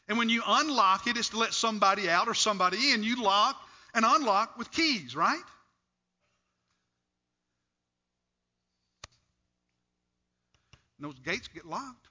And 0.08 0.18
when 0.18 0.30
you 0.30 0.42
unlock 0.46 1.08
it, 1.08 1.18
it's 1.18 1.30
to 1.30 1.38
let 1.38 1.54
somebody 1.54 2.10
out 2.10 2.30
or 2.30 2.34
somebody 2.34 2.92
in. 2.92 3.04
You 3.04 3.22
lock 3.22 3.60
and 3.94 4.06
unlock 4.06 4.58
with 4.58 4.72
keys, 4.72 5.16
right? 5.16 5.42
And 10.98 11.10
those 11.10 11.20
gates 11.20 11.50
get 11.50 11.66
locked. 11.66 12.08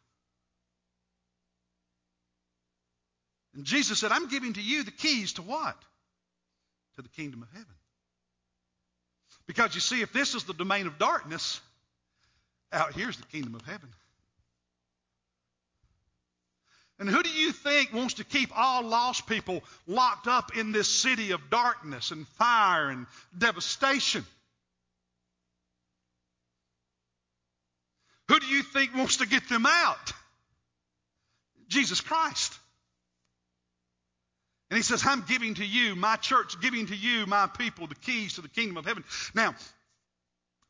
And 3.54 3.64
Jesus 3.64 3.98
said, 3.98 4.12
I'm 4.12 4.28
giving 4.28 4.52
to 4.52 4.60
you 4.60 4.84
the 4.84 4.90
keys 4.90 5.32
to 5.34 5.42
what? 5.42 5.80
To 6.96 7.02
the 7.02 7.08
kingdom 7.08 7.42
of 7.42 7.48
heaven. 7.52 7.75
Because 9.46 9.74
you 9.74 9.80
see, 9.80 10.02
if 10.02 10.12
this 10.12 10.34
is 10.34 10.44
the 10.44 10.54
domain 10.54 10.86
of 10.86 10.98
darkness, 10.98 11.60
out 12.72 12.94
here's 12.94 13.16
the 13.16 13.26
kingdom 13.26 13.54
of 13.54 13.62
heaven. 13.62 13.88
And 16.98 17.08
who 17.08 17.22
do 17.22 17.30
you 17.30 17.52
think 17.52 17.92
wants 17.92 18.14
to 18.14 18.24
keep 18.24 18.50
all 18.56 18.82
lost 18.82 19.26
people 19.26 19.62
locked 19.86 20.26
up 20.26 20.56
in 20.56 20.72
this 20.72 20.88
city 20.88 21.32
of 21.32 21.50
darkness 21.50 22.10
and 22.10 22.26
fire 22.28 22.88
and 22.88 23.06
devastation? 23.36 24.24
Who 28.28 28.40
do 28.40 28.46
you 28.46 28.62
think 28.62 28.94
wants 28.94 29.18
to 29.18 29.26
get 29.26 29.48
them 29.48 29.66
out? 29.66 30.12
Jesus 31.68 32.00
Christ. 32.00 32.55
And 34.70 34.76
he 34.76 34.82
says, 34.82 35.04
I'm 35.06 35.22
giving 35.22 35.54
to 35.54 35.64
you, 35.64 35.94
my 35.94 36.16
church, 36.16 36.60
giving 36.60 36.86
to 36.86 36.96
you, 36.96 37.26
my 37.26 37.46
people, 37.46 37.86
the 37.86 37.94
keys 37.94 38.34
to 38.34 38.40
the 38.40 38.48
kingdom 38.48 38.76
of 38.76 38.84
heaven. 38.84 39.04
Now, 39.32 39.54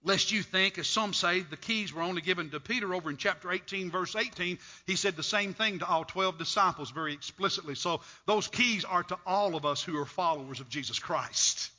lest 0.05 0.33
you 0.33 0.43
think, 0.43 0.79
as 0.79 0.87
some 0.87 1.15
say, 1.15 1.41
the 1.41 1.57
keys 1.57 1.95
were 1.95 2.03
only 2.03 2.21
given 2.21 2.51
to 2.51 2.61
Peter 2.61 2.95
over 2.95 3.09
in 3.09 3.17
chapter 3.17 3.51
18, 3.51 3.91
verse 3.91 4.15
18, 4.15 4.59
he 4.87 4.97
said 4.97 5.17
the 5.17 5.23
same 5.23 5.55
thing 5.55 5.79
to 5.79 5.87
all 5.87 6.05
12 6.05 6.37
disciples 6.37 6.91
very 6.91 7.15
explicitly. 7.15 7.75
So 7.75 8.03
those 8.27 8.49
keys 8.49 8.85
are 8.85 9.03
to 9.05 9.19
all 9.25 9.57
of 9.57 9.65
us 9.65 9.83
who 9.83 9.99
are 9.99 10.07
followers 10.07 10.61
of 10.61 10.69
Jesus 10.69 10.99
Christ. 10.99 11.71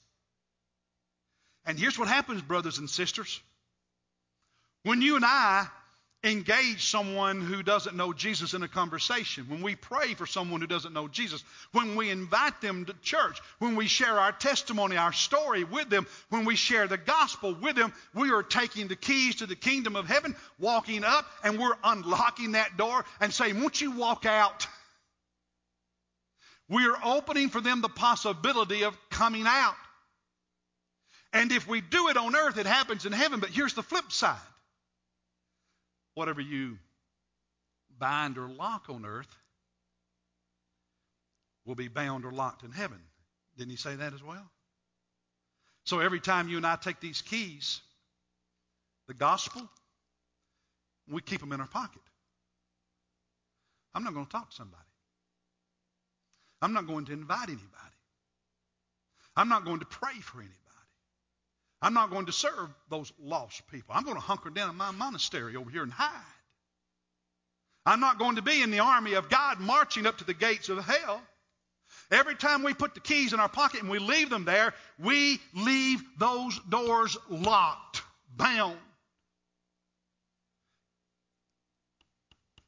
And 1.65 1.77
here's 1.79 1.99
what 1.99 2.07
happens, 2.07 2.41
brothers 2.41 2.79
and 2.79 2.89
sisters. 2.89 3.39
When 4.83 5.01
you 5.01 5.17
and 5.17 5.25
I 5.25 5.67
engage 6.23 6.89
someone 6.89 7.41
who 7.41 7.61
doesn't 7.61 7.95
know 7.95 8.11
Jesus 8.11 8.53
in 8.53 8.63
a 8.63 8.67
conversation, 8.67 9.45
when 9.47 9.61
we 9.61 9.75
pray 9.75 10.15
for 10.15 10.25
someone 10.25 10.61
who 10.61 10.67
doesn't 10.67 10.93
know 10.93 11.07
Jesus, 11.07 11.43
when 11.71 11.95
we 11.95 12.09
invite 12.09 12.59
them 12.59 12.85
to 12.85 12.93
church, 13.01 13.39
when 13.59 13.75
we 13.75 13.87
share 13.87 14.19
our 14.19 14.31
testimony, 14.31 14.97
our 14.97 15.13
story 15.13 15.63
with 15.63 15.89
them, 15.89 16.07
when 16.29 16.45
we 16.45 16.55
share 16.55 16.87
the 16.87 16.97
gospel 16.97 17.55
with 17.61 17.75
them, 17.75 17.93
we 18.15 18.31
are 18.31 18.43
taking 18.43 18.87
the 18.87 18.95
keys 18.95 19.35
to 19.37 19.45
the 19.45 19.55
kingdom 19.55 19.95
of 19.95 20.07
heaven, 20.07 20.35
walking 20.59 21.03
up, 21.03 21.25
and 21.43 21.59
we're 21.59 21.77
unlocking 21.83 22.53
that 22.53 22.77
door 22.77 23.05
and 23.21 23.31
saying, 23.31 23.59
Won't 23.61 23.79
you 23.79 23.91
walk 23.91 24.25
out? 24.25 24.67
We 26.69 26.85
are 26.87 26.97
opening 27.03 27.49
for 27.49 27.61
them 27.61 27.81
the 27.81 27.89
possibility 27.89 28.83
of 28.83 28.97
coming 29.09 29.45
out. 29.47 29.75
And 31.31 31.51
if 31.51 31.67
we 31.67 31.79
do 31.79 32.09
it 32.09 32.17
on 32.17 32.35
earth, 32.35 32.57
it 32.57 32.65
happens 32.65 33.05
in 33.05 33.11
heaven. 33.11 33.39
But 33.39 33.49
here's 33.49 33.73
the 33.73 33.83
flip 33.83 34.11
side 34.11 34.35
whatever 36.17 36.41
you 36.41 36.79
bind 37.99 38.39
or 38.39 38.49
lock 38.49 38.87
on 38.89 39.05
earth 39.05 39.35
will 41.63 41.75
be 41.75 41.89
bound 41.89 42.25
or 42.25 42.31
locked 42.31 42.63
in 42.63 42.71
heaven. 42.71 42.97
Didn't 43.55 43.69
he 43.69 43.77
say 43.77 43.93
that 43.93 44.15
as 44.15 44.23
well? 44.23 44.49
So 45.83 45.99
every 45.99 46.19
time 46.19 46.49
you 46.49 46.57
and 46.57 46.65
I 46.65 46.75
take 46.75 46.99
these 46.99 47.21
keys, 47.21 47.81
the 49.07 49.13
gospel, 49.13 49.61
we 51.07 51.21
keep 51.21 51.39
them 51.39 51.51
in 51.51 51.61
our 51.61 51.67
pocket. 51.67 52.01
I'm 53.93 54.03
not 54.03 54.15
going 54.15 54.25
to 54.25 54.31
talk 54.31 54.49
to 54.49 54.55
somebody. 54.55 54.81
I'm 56.63 56.73
not 56.73 56.87
going 56.87 57.05
to 57.05 57.13
invite 57.13 57.49
anybody. 57.49 57.67
I'm 59.35 59.49
not 59.49 59.65
going 59.65 59.81
to 59.81 59.85
pray 59.85 60.19
for 60.21 60.39
anybody. 60.39 60.66
I'm 61.81 61.93
not 61.93 62.09
going 62.09 62.25
to 62.25 62.31
serve 62.31 62.69
those 62.89 63.11
lost 63.19 63.67
people. 63.67 63.93
I'm 63.95 64.03
going 64.03 64.15
to 64.15 64.21
hunker 64.21 64.49
down 64.49 64.69
in 64.69 64.75
my 64.75 64.91
monastery 64.91 65.55
over 65.55 65.69
here 65.69 65.83
and 65.83 65.91
hide. 65.91 66.11
I'm 67.85 67.99
not 67.99 68.19
going 68.19 68.35
to 68.35 68.41
be 68.41 68.61
in 68.61 68.71
the 68.71 68.79
army 68.79 69.13
of 69.13 69.29
God 69.29 69.59
marching 69.59 70.05
up 70.05 70.17
to 70.17 70.25
the 70.25 70.33
gates 70.33 70.69
of 70.69 70.83
hell. 70.83 71.21
Every 72.11 72.35
time 72.35 72.63
we 72.63 72.73
put 72.73 72.93
the 72.93 72.99
keys 72.99 73.33
in 73.33 73.39
our 73.39 73.49
pocket 73.49 73.81
and 73.81 73.89
we 73.89 73.99
leave 73.99 74.29
them 74.29 74.43
there, 74.43 74.73
we 74.99 75.39
leave 75.53 76.03
those 76.17 76.59
doors 76.69 77.17
locked, 77.29 78.01
bound. 78.35 78.77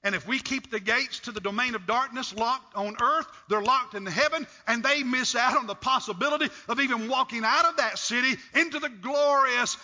And 0.03 0.15
if 0.15 0.25
we 0.25 0.39
keep 0.39 0.71
the 0.71 0.79
gates 0.79 1.19
to 1.21 1.31
the 1.31 1.41
domain 1.41 1.75
of 1.75 1.85
darkness 1.85 2.33
locked 2.33 2.75
on 2.75 2.95
earth, 3.01 3.27
they're 3.49 3.61
locked 3.61 3.95
in 3.95 4.05
heaven, 4.05 4.47
and 4.65 4.81
they 4.81 5.03
miss 5.03 5.35
out 5.35 5.57
on 5.57 5.67
the 5.67 5.75
possibility 5.75 6.47
of 6.69 6.79
even 6.79 7.09
walking 7.09 7.43
out 7.43 7.65
of 7.65 7.77
that 7.77 7.99
city 7.99 8.35
into 8.55 8.79
the 8.79 8.89
glorious 8.89 9.75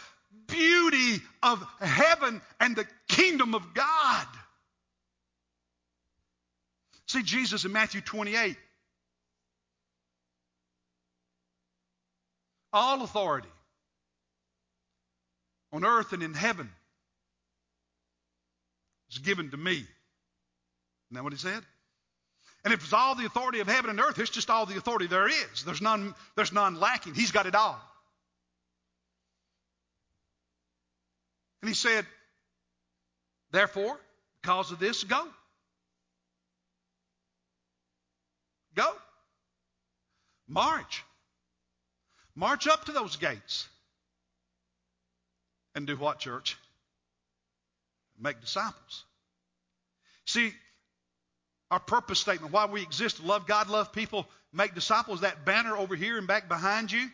beauty 0.48 1.22
of 1.44 1.66
heaven 1.82 2.42
and 2.60 2.76
the 2.76 2.86
kingdom 3.10 3.56
of 3.56 3.74
God. 3.74 4.28
See 7.08 7.22
Jesus 7.22 7.66
in 7.66 7.74
Matthew 7.74 8.02
28. 8.02 8.58
All 12.72 13.04
authority 13.04 13.48
on 15.72 15.86
earth 15.86 16.14
and 16.14 16.24
in 16.24 16.34
heaven 16.34 16.70
is 19.12 19.20
given 19.20 19.52
to 19.52 19.58
me. 19.58 19.86
That 21.16 21.24
what 21.24 21.34
he 21.34 21.40
said? 21.40 21.62
And 22.64 22.74
if 22.74 22.84
it's 22.84 22.94
all 22.94 23.16
the 23.16 23.26
authority 23.26 23.60
of 23.60 23.68
heaven 23.68 23.90
and 23.92 24.00
earth, 24.00 24.18
it's 24.20 24.30
just 24.30 24.50
all 24.50 24.66
the 24.66 24.78
authority 24.78 25.08
there 25.08 25.28
is. 25.28 25.64
There's 25.66 25.82
none, 25.82 26.16
there's 26.36 26.52
none 26.52 26.80
lacking. 26.80 27.14
He's 27.14 27.32
got 27.32 27.46
it 27.46 27.56
all. 27.56 27.80
And 31.62 31.70
he 31.70 31.76
said, 31.76 32.06
Therefore, 33.52 34.00
because 34.42 34.72
of 34.72 34.80
this, 34.80 35.04
go. 35.04 35.28
Go. 38.76 38.92
March. 40.48 41.04
March 42.36 42.68
up 42.68 42.86
to 42.86 42.92
those 42.92 43.16
gates. 43.16 43.68
And 45.76 45.88
do 45.88 45.96
what, 45.96 46.20
church? 46.20 46.58
Make 48.20 48.42
disciples. 48.42 49.04
See, 50.26 50.54
our 51.76 51.80
purpose 51.82 52.20
statement, 52.20 52.54
why 52.54 52.68
we 52.68 52.82
exist, 52.82 53.22
love 53.22 53.48
God, 53.48 53.68
love 53.68 53.92
people, 53.92 54.26
make 54.54 54.74
disciples, 54.74 55.22
that 55.22 55.44
banner 55.44 55.76
over 55.76 55.94
here 55.94 56.18
and 56.18 56.26
back 56.26 56.48
behind 56.48 56.90
you. 56.90 57.06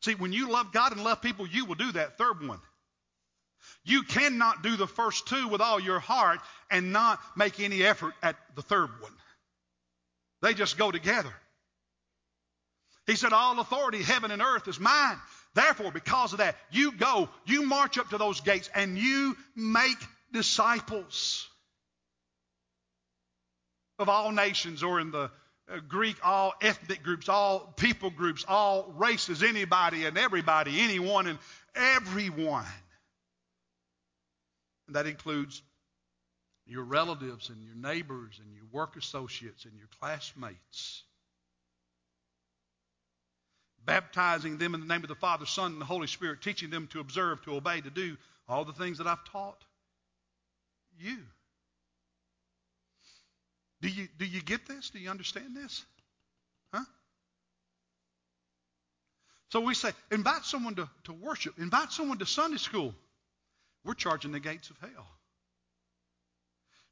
See, 0.00 0.14
when 0.14 0.32
you 0.32 0.48
love 0.48 0.70
God 0.70 0.92
and 0.92 1.02
love 1.02 1.20
people, 1.20 1.44
you 1.44 1.64
will 1.64 1.74
do 1.74 1.90
that 1.90 2.16
third 2.16 2.46
one. 2.46 2.60
You 3.84 4.04
cannot 4.04 4.62
do 4.62 4.76
the 4.76 4.86
first 4.86 5.26
two 5.26 5.48
with 5.48 5.60
all 5.60 5.80
your 5.80 5.98
heart 5.98 6.38
and 6.70 6.92
not 6.92 7.18
make 7.36 7.58
any 7.58 7.82
effort 7.82 8.14
at 8.22 8.36
the 8.54 8.62
third 8.62 8.90
one. 9.00 9.10
They 10.40 10.54
just 10.54 10.78
go 10.78 10.92
together. 10.92 11.32
He 13.08 13.16
said, 13.16 13.32
All 13.32 13.58
authority, 13.58 14.04
heaven 14.04 14.30
and 14.30 14.40
earth, 14.40 14.68
is 14.68 14.78
mine. 14.78 15.18
Therefore, 15.54 15.90
because 15.90 16.32
of 16.32 16.38
that, 16.38 16.54
you 16.70 16.92
go, 16.92 17.28
you 17.44 17.66
march 17.66 17.98
up 17.98 18.10
to 18.10 18.18
those 18.18 18.40
gates, 18.40 18.70
and 18.72 18.96
you 18.96 19.36
make 19.56 19.98
disciples 20.32 21.48
of 23.98 24.08
all 24.08 24.32
nations, 24.32 24.82
or 24.82 25.00
in 25.00 25.10
the 25.10 25.30
uh, 25.72 25.78
Greek, 25.88 26.16
all 26.22 26.54
ethnic 26.62 27.02
groups, 27.02 27.28
all 27.28 27.72
people 27.76 28.10
groups, 28.10 28.44
all 28.46 28.92
races, 28.96 29.42
anybody 29.42 30.04
and 30.04 30.16
everybody, 30.16 30.80
anyone 30.80 31.26
and 31.26 31.38
everyone. 31.74 32.64
And 34.86 34.96
that 34.96 35.06
includes 35.06 35.62
your 36.66 36.84
relatives 36.84 37.48
and 37.48 37.62
your 37.62 37.74
neighbors 37.74 38.40
and 38.42 38.54
your 38.54 38.64
work 38.72 38.96
associates 38.96 39.64
and 39.64 39.74
your 39.76 39.88
classmates. 40.00 41.02
Baptizing 43.84 44.58
them 44.58 44.74
in 44.74 44.80
the 44.80 44.86
name 44.86 45.02
of 45.02 45.08
the 45.08 45.14
Father, 45.14 45.46
Son, 45.46 45.72
and 45.72 45.80
the 45.80 45.84
Holy 45.84 46.08
Spirit, 46.08 46.42
teaching 46.42 46.70
them 46.70 46.88
to 46.88 47.00
observe, 47.00 47.42
to 47.42 47.54
obey, 47.54 47.80
to 47.80 47.90
do 47.90 48.16
all 48.48 48.64
the 48.64 48.72
things 48.72 48.98
that 48.98 49.06
I've 49.06 49.24
taught 49.24 49.62
you. 50.98 51.18
Do 53.96 54.02
you, 54.02 54.08
do 54.18 54.26
you 54.26 54.42
get 54.42 54.66
this? 54.66 54.90
Do 54.90 54.98
you 54.98 55.08
understand 55.08 55.56
this? 55.56 55.82
Huh? 56.72 56.84
So 59.48 59.60
we 59.60 59.72
say, 59.72 59.90
invite 60.10 60.44
someone 60.44 60.74
to, 60.74 60.88
to 61.04 61.14
worship, 61.14 61.54
invite 61.58 61.92
someone 61.92 62.18
to 62.18 62.26
Sunday 62.26 62.58
school. 62.58 62.94
We're 63.86 63.94
charging 63.94 64.32
the 64.32 64.40
gates 64.40 64.68
of 64.68 64.76
hell. 64.80 65.06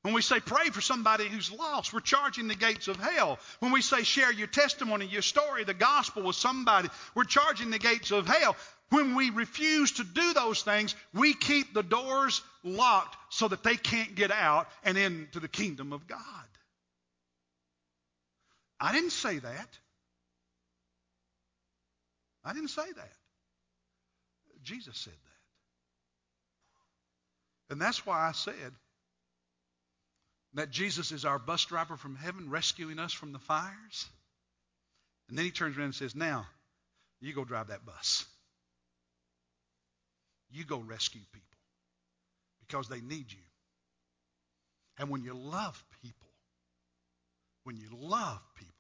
When 0.01 0.15
we 0.15 0.23
say 0.23 0.41
pray 0.41 0.71
for 0.71 0.81
somebody 0.81 1.29
who's 1.29 1.53
lost, 1.53 1.93
we're 1.93 2.01
charging 2.01 2.49
the 2.49 2.55
gates 2.55 2.89
of 2.89 2.97
hell. 2.97 3.39
When 3.59 3.73
we 3.73 3.83
say 3.83 4.03
share 4.03 4.33
your 4.33 4.47
testimony, 4.47 5.05
your 5.07 5.23
story, 5.23 5.65
the 5.65 5.75
gospel 5.75 6.23
with 6.23 6.37
somebody, 6.37 6.89
we're 7.15 7.25
charging 7.25 7.71
the 7.71 7.79
gates 7.79 8.13
of 8.13 8.27
hell. 8.27 8.57
When 8.89 9.15
we 9.15 9.29
refuse 9.29 9.93
to 9.93 10.05
do 10.05 10.33
those 10.33 10.63
things, 10.63 10.95
we 11.13 11.35
keep 11.35 11.75
the 11.75 11.83
doors 11.83 12.41
locked 12.63 13.17
so 13.29 13.49
that 13.49 13.63
they 13.63 13.77
can't 13.77 14.15
get 14.15 14.31
out 14.31 14.69
and 14.85 14.97
into 14.97 15.41
the 15.41 15.49
kingdom 15.49 15.93
of 15.93 16.07
God. 16.07 16.21
I 18.85 18.93
didn't 18.93 19.13
say 19.13 19.39
that. 19.39 19.69
I 22.45 22.53
didn't 22.53 22.69
say 22.69 22.85
that. 22.97 23.13
Jesus 24.63 24.99
said 24.99 25.15
that. 27.69 27.73
And 27.73 27.81
that's 27.81 28.05
why 28.05 28.29
I 28.29 28.33
said 28.33 28.73
That 30.53 30.71
Jesus 30.71 31.13
is 31.13 31.25
our 31.25 31.39
bus 31.39 31.65
driver 31.65 31.97
from 31.97 32.15
heaven, 32.15 32.51
rescuing 32.51 32.99
us 32.99 33.15
from 33.15 33.33
the 33.33 33.39
fires. 33.39 34.07
And 35.31 35.39
then 35.39 35.47
he 35.47 35.51
turns 35.51 35.79
around 35.79 35.87
and 35.87 35.95
says, 35.95 36.15
Now, 36.15 36.47
you 37.23 37.33
go 37.35 37.47
drive 37.47 37.69
that 37.69 37.87
bus. 37.87 38.27
You 40.51 40.67
go 40.67 40.77
rescue 40.77 41.23
people 41.33 41.59
because 42.61 42.91
they 42.91 43.01
need 43.01 43.33
you. 43.33 43.39
And 44.99 45.09
when 45.09 45.23
you 45.23 45.33
love 45.33 45.83
people, 46.03 46.29
when 47.65 47.79
you 47.79 47.89
love 47.91 48.43
people, 48.57 48.74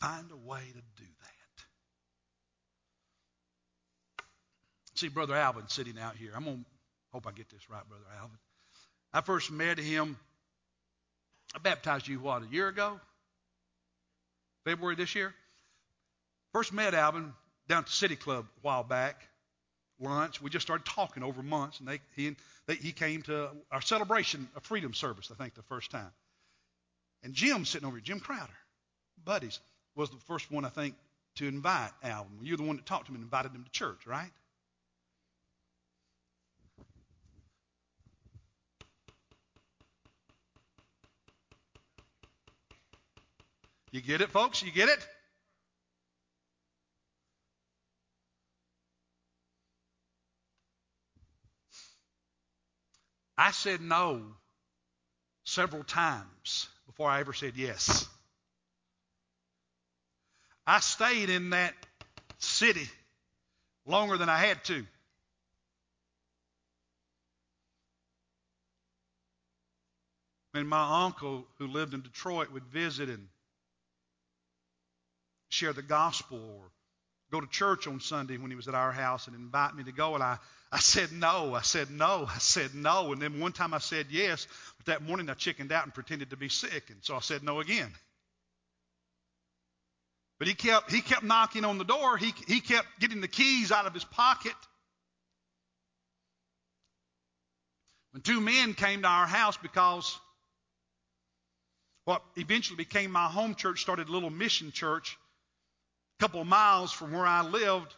find 0.00 0.30
a 0.30 0.36
way 0.36 0.60
to 0.60 1.02
do 1.02 1.04
that. 1.04 1.36
See, 4.96 5.08
Brother 5.08 5.34
Alvin 5.34 5.64
sitting 5.68 5.98
out 5.98 6.16
here. 6.16 6.32
I'm 6.34 6.44
going 6.44 6.58
to 6.58 6.64
hope 7.12 7.26
I 7.26 7.32
get 7.32 7.50
this 7.50 7.68
right, 7.68 7.86
Brother 7.86 8.04
Alvin. 8.18 8.38
I 9.12 9.20
first 9.20 9.50
met 9.50 9.78
him. 9.78 10.16
I 11.54 11.58
baptized 11.58 12.08
you, 12.08 12.18
what, 12.18 12.42
a 12.42 12.46
year 12.46 12.68
ago? 12.68 12.98
February 14.64 14.96
this 14.96 15.14
year? 15.14 15.34
First 16.52 16.72
met 16.72 16.94
Alvin 16.94 17.32
down 17.68 17.80
at 17.80 17.86
the 17.86 17.92
City 17.92 18.16
Club 18.16 18.46
a 18.46 18.60
while 18.62 18.82
back, 18.84 19.16
lunch. 20.00 20.40
We 20.40 20.50
just 20.50 20.66
started 20.66 20.86
talking 20.86 21.22
over 21.22 21.42
months, 21.42 21.78
and 21.78 21.88
they, 21.88 22.00
he, 22.16 22.34
they, 22.66 22.74
he 22.74 22.92
came 22.92 23.22
to 23.22 23.50
our 23.70 23.82
celebration 23.82 24.48
of 24.56 24.64
freedom 24.64 24.94
service, 24.94 25.30
I 25.30 25.34
think, 25.34 25.54
the 25.54 25.62
first 25.62 25.90
time. 25.90 26.10
And 27.22 27.34
Jim 27.34 27.64
sitting 27.64 27.86
over 27.86 27.96
here, 27.96 28.04
Jim 28.04 28.20
Crowder, 28.20 28.52
buddies, 29.24 29.60
was 29.96 30.10
the 30.10 30.16
first 30.26 30.50
one, 30.50 30.64
I 30.64 30.68
think, 30.68 30.94
to 31.36 31.48
invite 31.48 31.90
Alvin. 32.02 32.38
You're 32.42 32.56
the 32.56 32.62
one 32.62 32.76
that 32.76 32.86
talked 32.86 33.06
to 33.06 33.12
him 33.12 33.16
and 33.16 33.24
invited 33.24 33.52
him 33.52 33.64
to 33.64 33.70
church, 33.70 34.06
right? 34.06 34.30
You 43.90 44.02
get 44.02 44.20
it, 44.20 44.30
folks? 44.30 44.62
You 44.62 44.70
get 44.70 44.90
it? 44.90 44.98
I 53.38 53.50
said 53.52 53.80
no 53.80 54.22
several 55.44 55.84
times 55.84 56.68
before 56.86 57.08
I 57.08 57.20
ever 57.20 57.32
said 57.32 57.52
yes. 57.56 58.06
I 60.66 60.80
stayed 60.80 61.30
in 61.30 61.50
that 61.50 61.74
city 62.38 62.88
longer 63.86 64.16
than 64.16 64.28
I 64.28 64.38
had 64.38 64.64
to. 64.64 64.84
And 70.54 70.68
my 70.68 71.04
uncle, 71.04 71.46
who 71.58 71.66
lived 71.66 71.92
in 71.92 72.00
Detroit, 72.00 72.50
would 72.52 72.64
visit 72.64 73.10
and 73.10 73.28
share 75.50 75.74
the 75.74 75.82
gospel 75.82 76.38
or 76.38 76.70
go 77.30 77.40
to 77.40 77.46
church 77.46 77.86
on 77.86 78.00
Sunday 78.00 78.38
when 78.38 78.50
he 78.50 78.56
was 78.56 78.66
at 78.66 78.74
our 78.74 78.90
house 78.90 79.26
and 79.26 79.36
invite 79.36 79.74
me 79.74 79.84
to 79.84 79.92
go, 79.92 80.14
and 80.14 80.22
I 80.22 80.38
I 80.72 80.78
said 80.80 81.12
no. 81.12 81.54
I 81.54 81.62
said 81.62 81.90
no. 81.90 82.26
I 82.28 82.38
said 82.38 82.74
no. 82.74 83.12
And 83.12 83.22
then 83.22 83.38
one 83.38 83.52
time 83.52 83.72
I 83.72 83.78
said 83.78 84.06
yes. 84.10 84.46
But 84.78 84.86
that 84.86 85.02
morning 85.02 85.30
I 85.30 85.34
chickened 85.34 85.70
out 85.70 85.84
and 85.84 85.94
pretended 85.94 86.30
to 86.30 86.36
be 86.36 86.48
sick. 86.48 86.90
And 86.90 86.98
so 87.02 87.14
I 87.14 87.20
said 87.20 87.42
no 87.42 87.60
again. 87.60 87.90
But 90.38 90.48
he 90.48 90.54
kept, 90.54 90.92
he 90.92 91.00
kept 91.00 91.22
knocking 91.22 91.64
on 91.64 91.78
the 91.78 91.84
door. 91.84 92.16
He, 92.16 92.34
he 92.46 92.60
kept 92.60 92.86
getting 93.00 93.20
the 93.20 93.28
keys 93.28 93.72
out 93.72 93.86
of 93.86 93.94
his 93.94 94.04
pocket. 94.04 94.52
When 98.12 98.22
two 98.22 98.40
men 98.40 98.74
came 98.74 99.02
to 99.02 99.08
our 99.08 99.26
house 99.26 99.56
because 99.56 100.18
what 102.04 102.22
eventually 102.36 102.76
became 102.76 103.10
my 103.10 103.26
home 103.26 103.54
church 103.54 103.80
started 103.80 104.08
a 104.08 104.12
little 104.12 104.30
mission 104.30 104.72
church 104.72 105.18
a 106.18 106.22
couple 106.22 106.40
of 106.40 106.46
miles 106.46 106.92
from 106.92 107.12
where 107.12 107.26
I 107.26 107.42
lived 107.42 107.94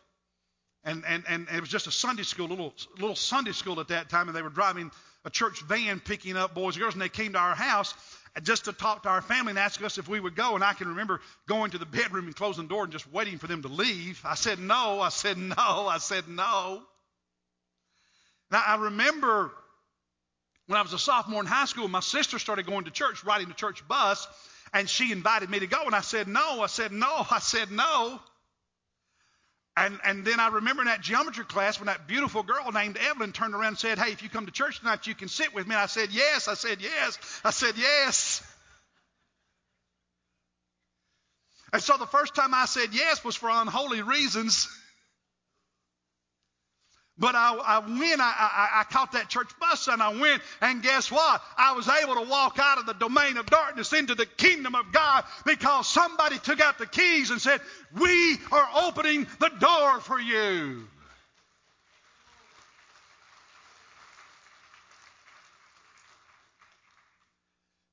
and, 0.84 1.04
and, 1.06 1.24
and 1.28 1.48
it 1.54 1.60
was 1.60 1.68
just 1.68 1.86
a 1.86 1.90
Sunday 1.90 2.22
school, 2.22 2.48
little, 2.48 2.72
little 2.98 3.16
Sunday 3.16 3.52
school 3.52 3.78
at 3.80 3.88
that 3.88 4.08
time, 4.08 4.28
and 4.28 4.36
they 4.36 4.42
were 4.42 4.48
driving 4.48 4.90
a 5.24 5.30
church 5.30 5.60
van 5.62 6.00
picking 6.00 6.36
up 6.36 6.54
boys 6.54 6.76
and 6.76 6.82
girls, 6.82 6.94
and 6.94 7.02
they 7.02 7.08
came 7.08 7.32
to 7.32 7.38
our 7.38 7.54
house 7.54 7.92
just 8.42 8.66
to 8.66 8.72
talk 8.72 9.04
to 9.04 9.08
our 9.08 9.22
family 9.22 9.50
and 9.50 9.58
ask 9.58 9.82
us 9.82 9.98
if 9.98 10.08
we 10.08 10.20
would 10.20 10.36
go. 10.36 10.54
And 10.54 10.64
I 10.64 10.72
can 10.72 10.88
remember 10.88 11.20
going 11.46 11.70
to 11.72 11.78
the 11.78 11.86
bedroom 11.86 12.26
and 12.26 12.36
closing 12.36 12.64
the 12.64 12.68
door 12.68 12.84
and 12.84 12.92
just 12.92 13.10
waiting 13.12 13.38
for 13.38 13.46
them 13.46 13.62
to 13.62 13.68
leave. 13.68 14.20
I 14.24 14.34
said 14.34 14.58
no, 14.58 15.00
I 15.00 15.08
said 15.08 15.38
no, 15.38 15.56
I 15.56 15.98
said 15.98 16.28
no. 16.28 16.82
Now 18.50 18.62
I 18.66 18.76
remember 18.76 19.52
when 20.66 20.78
I 20.78 20.82
was 20.82 20.92
a 20.92 20.98
sophomore 20.98 21.40
in 21.40 21.46
high 21.46 21.64
school, 21.64 21.88
my 21.88 22.00
sister 22.00 22.38
started 22.38 22.66
going 22.66 22.84
to 22.84 22.90
church, 22.90 23.24
riding 23.24 23.48
the 23.48 23.54
church 23.54 23.86
bus, 23.88 24.26
and 24.72 24.88
she 24.88 25.12
invited 25.12 25.48
me 25.48 25.60
to 25.60 25.66
go, 25.66 25.84
and 25.84 25.94
I 25.94 26.02
said 26.02 26.28
no, 26.28 26.60
I 26.60 26.66
said 26.66 26.92
no, 26.92 27.26
I 27.30 27.38
said 27.38 27.70
no. 27.70 28.20
And, 29.78 30.00
and 30.04 30.24
then 30.24 30.40
I 30.40 30.48
remember 30.48 30.82
in 30.82 30.88
that 30.88 31.02
geometry 31.02 31.44
class 31.44 31.78
when 31.78 31.86
that 31.86 32.08
beautiful 32.08 32.42
girl 32.42 32.72
named 32.72 32.96
Evelyn 32.96 33.30
turned 33.32 33.54
around 33.54 33.68
and 33.68 33.78
said, 33.78 33.98
Hey, 33.98 34.10
if 34.10 34.22
you 34.24 34.28
come 34.28 34.46
to 34.46 34.52
church 34.52 34.80
tonight, 34.80 35.06
you 35.06 35.14
can 35.14 35.28
sit 35.28 35.54
with 35.54 35.68
me. 35.68 35.74
And 35.74 35.82
I 35.82 35.86
said, 35.86 36.08
Yes. 36.10 36.48
I 36.48 36.54
said, 36.54 36.78
Yes. 36.80 37.18
I 37.44 37.50
said, 37.50 37.74
Yes. 37.76 38.42
And 41.72 41.82
so 41.82 41.96
the 41.96 42.06
first 42.06 42.34
time 42.34 42.54
I 42.54 42.64
said 42.64 42.94
yes 42.94 43.22
was 43.22 43.36
for 43.36 43.50
unholy 43.50 44.02
reasons. 44.02 44.68
But 47.18 47.34
I, 47.34 47.54
I 47.54 47.78
went, 47.80 48.20
I, 48.20 48.32
I, 48.38 48.80
I, 48.80 48.84
caught 48.84 49.12
that 49.12 49.28
church 49.28 49.50
bus 49.58 49.88
and 49.88 50.00
I 50.00 50.10
went, 50.20 50.40
and 50.60 50.80
guess 50.82 51.10
what? 51.10 51.42
I 51.56 51.72
was 51.72 51.88
able 51.88 52.14
to 52.14 52.30
walk 52.30 52.58
out 52.60 52.78
of 52.78 52.86
the 52.86 52.94
domain 52.94 53.36
of 53.38 53.46
darkness 53.46 53.92
into 53.92 54.14
the 54.14 54.24
kingdom 54.24 54.76
of 54.76 54.92
God 54.92 55.24
because 55.44 55.88
somebody 55.88 56.38
took 56.38 56.60
out 56.60 56.78
the 56.78 56.86
keys 56.86 57.30
and 57.30 57.40
said, 57.40 57.60
We 57.98 58.38
are 58.52 58.68
opening 58.86 59.26
the 59.40 59.48
door 59.48 60.00
for 60.00 60.20
you. 60.20 60.86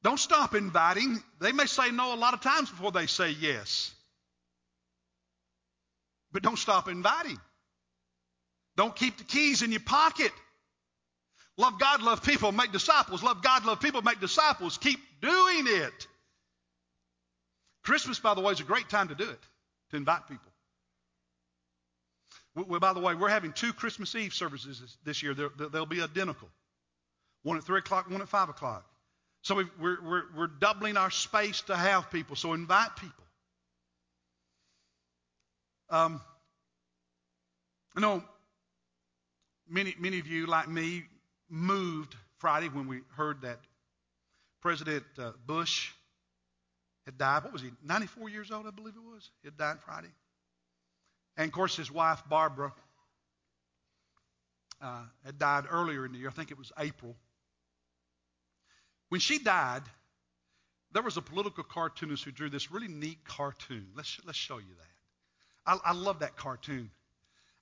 Don't 0.03 0.19
stop 0.19 0.53
inviting. 0.53 1.19
They 1.41 1.51
may 1.51 1.65
say 1.65 1.89
no 1.89 2.13
a 2.13 2.15
lot 2.15 2.35
of 2.35 2.41
times 2.41 2.69
before 2.69 2.91
they 2.91 3.07
say 3.07 3.31
yes. 3.31 3.91
But 6.31 6.43
don't 6.43 6.59
stop 6.59 6.87
inviting. 6.87 7.39
Don't 8.77 8.95
keep 8.95 9.17
the 9.17 9.23
keys 9.23 9.61
in 9.61 9.71
your 9.71 9.81
pocket. 9.81 10.31
Love 11.57 11.79
God, 11.79 12.01
love 12.01 12.21
people, 12.21 12.51
make 12.51 12.71
disciples. 12.71 13.23
Love 13.23 13.41
God, 13.41 13.65
love 13.65 13.79
people, 13.79 14.01
make 14.01 14.19
disciples. 14.19 14.77
Keep 14.77 14.99
doing 15.21 15.65
it. 15.67 16.07
Christmas, 17.83 18.19
by 18.19 18.33
the 18.33 18.41
way, 18.41 18.51
is 18.51 18.59
a 18.59 18.63
great 18.63 18.89
time 18.89 19.07
to 19.07 19.15
do 19.15 19.29
it, 19.29 19.39
to 19.91 19.97
invite 19.97 20.27
people. 20.27 20.51
Well, 22.55 22.79
by 22.79 22.93
the 22.93 22.99
way, 22.99 23.15
we're 23.15 23.29
having 23.29 23.51
two 23.51 23.73
Christmas 23.73 24.15
Eve 24.15 24.33
services 24.33 24.97
this 25.03 25.21
year. 25.21 25.33
They'll, 25.33 25.69
they'll 25.69 25.85
be 25.85 26.01
identical 26.01 26.49
one 27.43 27.57
at 27.57 27.63
3 27.63 27.79
o'clock, 27.79 28.09
one 28.09 28.21
at 28.21 28.29
5 28.29 28.49
o'clock. 28.49 28.85
So 29.43 29.55
we 29.55 29.65
we're, 29.79 30.01
we're, 30.01 30.23
we're 30.35 30.47
doubling 30.47 30.97
our 30.97 31.11
space 31.11 31.61
to 31.63 31.75
have 31.75 32.09
people. 32.09 32.35
So 32.35 32.53
invite 32.53 32.95
people. 32.95 33.23
Um, 35.91 36.21
you 37.95 38.01
know, 38.01 38.23
Many, 39.67 39.95
many 39.99 40.19
of 40.19 40.27
you, 40.27 40.45
like 40.45 40.69
me, 40.69 41.03
moved 41.49 42.15
Friday 42.37 42.69
when 42.69 42.87
we 42.87 43.01
heard 43.15 43.41
that 43.41 43.59
President 44.61 45.03
uh, 45.17 45.31
Bush 45.45 45.91
had 47.05 47.17
died. 47.17 47.43
What 47.43 47.53
was 47.53 47.61
he? 47.61 47.71
94 47.83 48.29
years 48.29 48.51
old, 48.51 48.67
I 48.67 48.71
believe 48.71 48.95
it 48.95 49.13
was. 49.13 49.29
He 49.41 49.47
had 49.47 49.57
died 49.57 49.77
Friday. 49.85 50.11
And 51.37 51.47
of 51.47 51.51
course, 51.51 51.75
his 51.75 51.91
wife, 51.91 52.21
Barbara, 52.29 52.73
uh, 54.81 55.03
had 55.25 55.37
died 55.37 55.65
earlier 55.69 56.05
in 56.05 56.11
the 56.11 56.19
year. 56.19 56.29
I 56.29 56.31
think 56.31 56.51
it 56.51 56.57
was 56.57 56.71
April. 56.79 57.15
When 59.09 59.21
she 59.21 59.39
died, 59.39 59.83
there 60.93 61.03
was 61.03 61.17
a 61.17 61.21
political 61.21 61.63
cartoonist 61.63 62.23
who 62.23 62.31
drew 62.31 62.49
this 62.49 62.71
really 62.71 62.87
neat 62.87 63.23
cartoon. 63.25 63.87
Let's, 63.95 64.19
let's 64.25 64.37
show 64.37 64.57
you 64.57 64.73
that. 64.77 65.77
I, 65.83 65.91
I 65.91 65.93
love 65.93 66.19
that 66.19 66.35
cartoon 66.37 66.89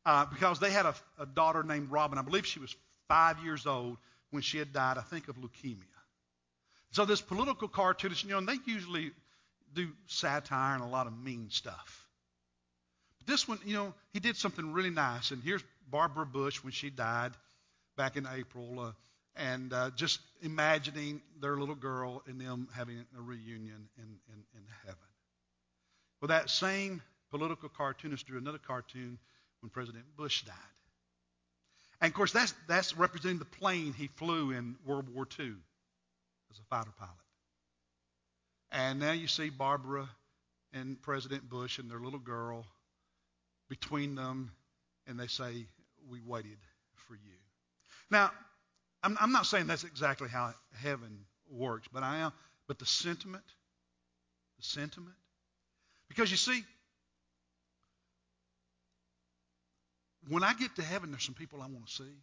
uh, 0.06 0.26
because 0.26 0.60
they 0.60 0.72
had 0.72 0.86
a, 0.86 0.96
a 1.20 1.26
daughter 1.26 1.64
named 1.64 1.92
Robin. 1.92 2.18
I 2.18 2.22
believe 2.22 2.46
she 2.46 2.60
was 2.60 2.76
five 3.08 3.44
years 3.44 3.66
old 3.66 3.98
when 4.32 4.42
she 4.42 4.58
had 4.58 4.74
died, 4.74 4.98
I 4.98 5.02
think, 5.02 5.28
of 5.28 5.38
leukemia. 5.38 5.78
So 6.92 7.06
this 7.06 7.22
political 7.22 7.68
cartoonist, 7.68 8.24
you 8.24 8.32
know, 8.32 8.38
and 8.38 8.48
they 8.48 8.58
usually 8.66 9.12
do 9.74 9.90
satire 10.08 10.76
and 10.76 10.84
a 10.84 10.88
lot 10.88 11.08
of 11.08 11.18
mean 11.18 11.50
stuff. 11.50 12.08
But 13.18 13.28
this 13.28 13.48
one, 13.48 13.60
you 13.66 13.74
know, 13.74 13.94
he 14.12 14.20
did 14.20 14.38
something 14.38 14.74
really 14.74 14.92
nice. 14.92 15.32
And 15.32 15.42
here's 15.42 15.64
Barbara 15.90 16.26
Bush 16.26 16.64
when 16.64 16.72
she 16.72 16.90
died 16.90 17.32
back 17.98 18.16
in 18.16 18.28
April, 18.32 18.80
uh, 18.80 18.92
and 19.36 19.74
uh, 19.74 19.90
just 19.96 20.20
imagining 20.42 21.22
their 21.42 21.58
little 21.58 21.76
girl 21.76 22.22
and 22.28 22.40
them 22.40 22.68
having 22.76 23.04
a 23.18 23.22
reunion 23.22 23.90
in, 23.98 24.04
in, 24.04 24.44
in 24.56 24.64
heaven. 24.86 24.98
Well, 26.22 26.28
that 26.28 26.50
same 26.50 27.02
political 27.32 27.70
cartoonist 27.70 28.28
drew 28.28 28.38
another 28.38 28.60
cartoon 28.60 29.18
when 29.64 29.70
President 29.70 30.04
Bush 30.18 30.44
died. 30.44 30.56
And 32.02 32.12
of 32.12 32.14
course, 32.14 32.34
that's, 32.34 32.54
that's 32.68 32.98
representing 32.98 33.40
the 33.40 33.46
plane 33.46 33.94
he 33.94 34.08
flew 34.08 34.52
in 34.52 34.76
World 34.86 35.08
War 35.08 35.26
II 35.40 35.54
as 36.52 36.60
a 36.60 36.64
fighter 36.70 36.92
pilot. 37.00 37.14
And 38.74 39.00
now 39.00 39.14
you 39.14 39.28
see 39.28 39.50
Barbara 39.50 40.10
and 40.74 41.02
President 41.02 41.50
Bush 41.50 41.80
and 41.80 41.90
their 41.90 42.00
little 42.00 42.20
girl 42.20 42.66
between 43.70 44.16
them, 44.16 44.52
and 45.08 45.18
they 45.18 45.28
say, 45.28 45.66
We 46.10 46.20
waited 46.26 46.58
for 47.08 47.16
you. 47.16 47.38
Now, 48.12 48.32
I'm, 49.02 49.18
I'm 49.22 49.32
not 49.32 49.46
saying 49.46 49.68
that's 49.68 49.86
exactly 49.86 50.28
how 50.28 50.54
heaven 50.82 51.20
works, 51.50 51.88
but 51.94 52.04
I 52.04 52.18
am. 52.18 52.34
But 52.68 52.80
the 52.80 52.86
sentiment, 52.86 53.46
the 54.58 54.66
sentiment, 54.66 55.16
because 56.10 56.32
you 56.32 56.38
see, 56.38 56.64
when 60.30 60.44
I 60.44 60.54
get 60.54 60.76
to 60.76 60.82
heaven, 60.82 61.12
there's 61.12 61.24
some 61.24 61.36
people 61.36 61.62
I 61.62 61.68
want 61.68 61.88
to 61.88 61.92
see. 61.94 62.16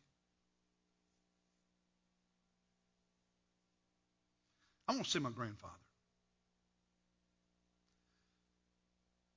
I 4.88 4.92
want 4.92 5.05
to 5.05 5.11
see 5.11 5.18
my 5.18 5.30
grandfather. 5.30 5.72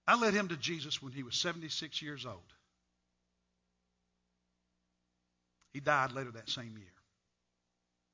I 0.07 0.19
led 0.19 0.33
him 0.33 0.49
to 0.49 0.57
Jesus 0.57 1.01
when 1.01 1.13
he 1.13 1.23
was 1.23 1.35
76 1.35 2.01
years 2.01 2.25
old. 2.25 2.37
He 5.73 5.79
died 5.79 6.11
later 6.11 6.31
that 6.31 6.49
same 6.49 6.75
year. 6.77 6.93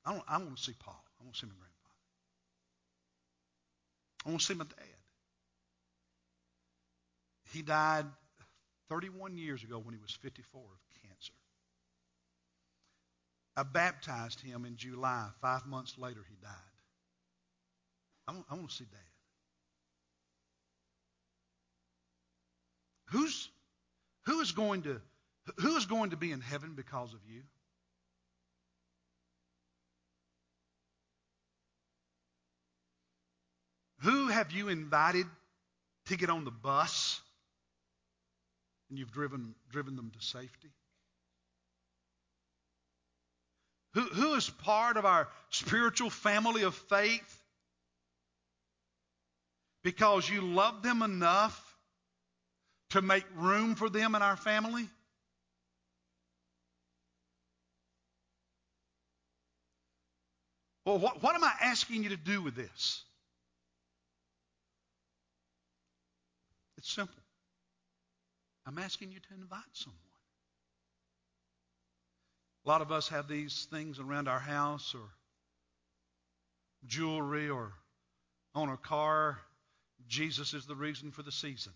I, 0.04 0.12
don't, 0.12 0.24
I 0.28 0.38
want 0.38 0.56
to 0.56 0.62
see 0.62 0.74
Paul. 0.78 1.02
I 1.20 1.24
want 1.24 1.34
to 1.34 1.40
see 1.40 1.46
my 1.46 1.54
grandfather. 1.54 1.70
I 4.24 4.28
want 4.28 4.40
to 4.40 4.46
see 4.46 4.54
my 4.54 4.64
dad. 4.64 4.86
He 7.52 7.62
died 7.62 8.06
31 8.90 9.38
years 9.38 9.62
ago 9.62 9.78
when 9.78 9.94
he 9.94 10.00
was 10.00 10.12
54 10.20 10.60
of 10.60 11.08
cancer. 11.08 11.32
I 13.56 13.62
baptized 13.62 14.40
him 14.40 14.64
in 14.64 14.76
July. 14.76 15.28
Five 15.40 15.66
months 15.66 15.96
later, 15.96 16.20
he 16.28 16.36
died. 16.42 16.50
I 18.28 18.32
want, 18.32 18.46
I 18.50 18.54
want 18.54 18.68
to 18.68 18.74
see 18.74 18.84
dad. 18.84 18.98
Who's, 23.10 23.48
who 24.26 24.40
is 24.40 24.52
going 24.52 24.82
to 24.82 25.00
who 25.58 25.76
is 25.76 25.86
going 25.86 26.10
to 26.10 26.16
be 26.16 26.32
in 26.32 26.40
heaven 26.40 26.74
because 26.76 27.12
of 27.12 27.20
you? 27.26 27.42
Who 34.02 34.28
have 34.28 34.52
you 34.52 34.68
invited 34.68 35.26
to 36.06 36.16
get 36.16 36.30
on 36.30 36.44
the 36.44 36.50
bus 36.50 37.20
and 38.90 38.98
you've 38.98 39.12
driven, 39.12 39.54
driven 39.70 39.96
them 39.96 40.10
to 40.18 40.26
safety? 40.26 40.68
Who, 43.94 44.02
who 44.02 44.34
is 44.34 44.48
part 44.48 44.96
of 44.96 45.04
our 45.04 45.28
spiritual 45.48 46.10
family 46.10 46.62
of 46.62 46.74
faith 46.74 47.42
because 49.82 50.28
you 50.28 50.42
love 50.42 50.82
them 50.82 51.02
enough 51.02 51.76
to 52.90 53.02
make 53.02 53.24
room 53.36 53.74
for 53.74 53.88
them 53.88 54.14
in 54.14 54.22
our 54.22 54.36
family? 54.36 54.88
Well, 60.84 60.98
what, 60.98 61.22
what 61.22 61.34
am 61.34 61.44
I 61.44 61.52
asking 61.62 62.02
you 62.02 62.08
to 62.10 62.16
do 62.16 62.42
with 62.42 62.54
this? 62.54 63.02
It's 66.78 66.90
simple. 66.90 67.19
I'm 68.66 68.78
asking 68.78 69.12
you 69.12 69.18
to 69.20 69.34
invite 69.34 69.60
someone. 69.72 69.98
A 72.64 72.68
lot 72.68 72.82
of 72.82 72.92
us 72.92 73.08
have 73.08 73.26
these 73.26 73.66
things 73.70 73.98
around 73.98 74.28
our 74.28 74.38
house 74.38 74.94
or 74.94 75.08
jewelry 76.86 77.48
or 77.48 77.72
on 78.54 78.68
our 78.68 78.76
car. 78.76 79.38
Jesus 80.08 80.54
is 80.54 80.66
the 80.66 80.74
reason 80.74 81.10
for 81.10 81.22
the 81.22 81.32
season. 81.32 81.72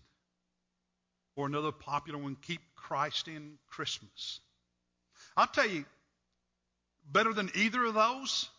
Or 1.35 1.47
another 1.47 1.71
popular 1.71 2.19
one, 2.19 2.37
keep 2.41 2.61
Christ 2.75 3.27
in 3.27 3.57
Christmas. 3.67 4.39
I'll 5.35 5.47
tell 5.47 5.67
you, 5.67 5.85
better 7.11 7.33
than 7.33 7.49
either 7.55 7.83
of 7.85 7.93
those, 7.93 8.49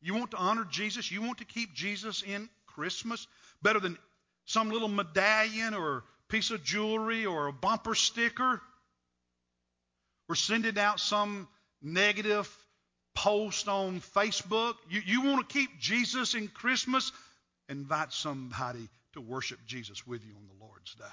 you 0.00 0.14
want 0.14 0.30
to 0.30 0.36
honor 0.36 0.64
Jesus, 0.64 1.10
you 1.10 1.22
want 1.22 1.38
to 1.38 1.44
keep 1.44 1.74
Jesus 1.74 2.22
in 2.22 2.48
Christmas, 2.66 3.26
better 3.62 3.80
than 3.80 3.98
some 4.44 4.70
little 4.70 4.88
medallion 4.88 5.74
or 5.74 6.04
piece 6.28 6.50
of 6.50 6.64
jewelry 6.64 7.26
or 7.26 7.46
a 7.46 7.52
bumper 7.52 7.94
sticker. 7.94 8.60
We're 10.28 10.34
sending 10.34 10.78
out 10.78 11.00
some 11.00 11.48
negative 11.82 12.54
post 13.14 13.68
on 13.68 14.00
Facebook. 14.00 14.74
You, 14.90 15.00
you 15.04 15.22
want 15.22 15.48
to 15.48 15.52
keep 15.52 15.78
Jesus 15.78 16.34
in 16.34 16.48
Christmas? 16.48 17.12
Invite 17.68 18.12
somebody 18.12 18.88
to 19.14 19.20
worship 19.20 19.58
Jesus 19.66 20.06
with 20.06 20.24
you 20.24 20.34
on 20.36 20.46
the 20.46 20.64
Lord's 20.64 20.94
Day. 20.94 21.04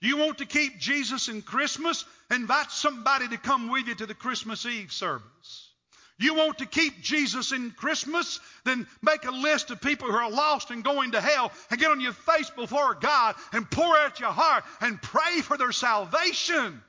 You 0.00 0.18
want 0.18 0.38
to 0.38 0.46
keep 0.46 0.78
Jesus 0.78 1.28
in 1.28 1.42
Christmas? 1.42 2.04
Invite 2.30 2.70
somebody 2.70 3.28
to 3.28 3.38
come 3.38 3.70
with 3.70 3.86
you 3.86 3.94
to 3.94 4.06
the 4.06 4.14
Christmas 4.14 4.66
Eve 4.66 4.92
service. 4.92 5.73
You 6.18 6.34
want 6.34 6.58
to 6.58 6.66
keep 6.66 7.02
Jesus 7.02 7.50
in 7.50 7.72
Christmas? 7.72 8.38
Then 8.64 8.86
make 9.02 9.24
a 9.24 9.32
list 9.32 9.70
of 9.70 9.80
people 9.80 10.08
who 10.08 10.16
are 10.16 10.30
lost 10.30 10.70
and 10.70 10.84
going 10.84 11.12
to 11.12 11.20
hell 11.20 11.50
and 11.70 11.80
get 11.80 11.90
on 11.90 12.00
your 12.00 12.12
face 12.12 12.50
before 12.50 12.94
God 12.94 13.34
and 13.52 13.68
pour 13.68 13.96
out 13.96 14.20
your 14.20 14.30
heart 14.30 14.64
and 14.80 15.02
pray 15.02 15.40
for 15.40 15.56
their 15.56 15.72
salvation. 15.72 16.80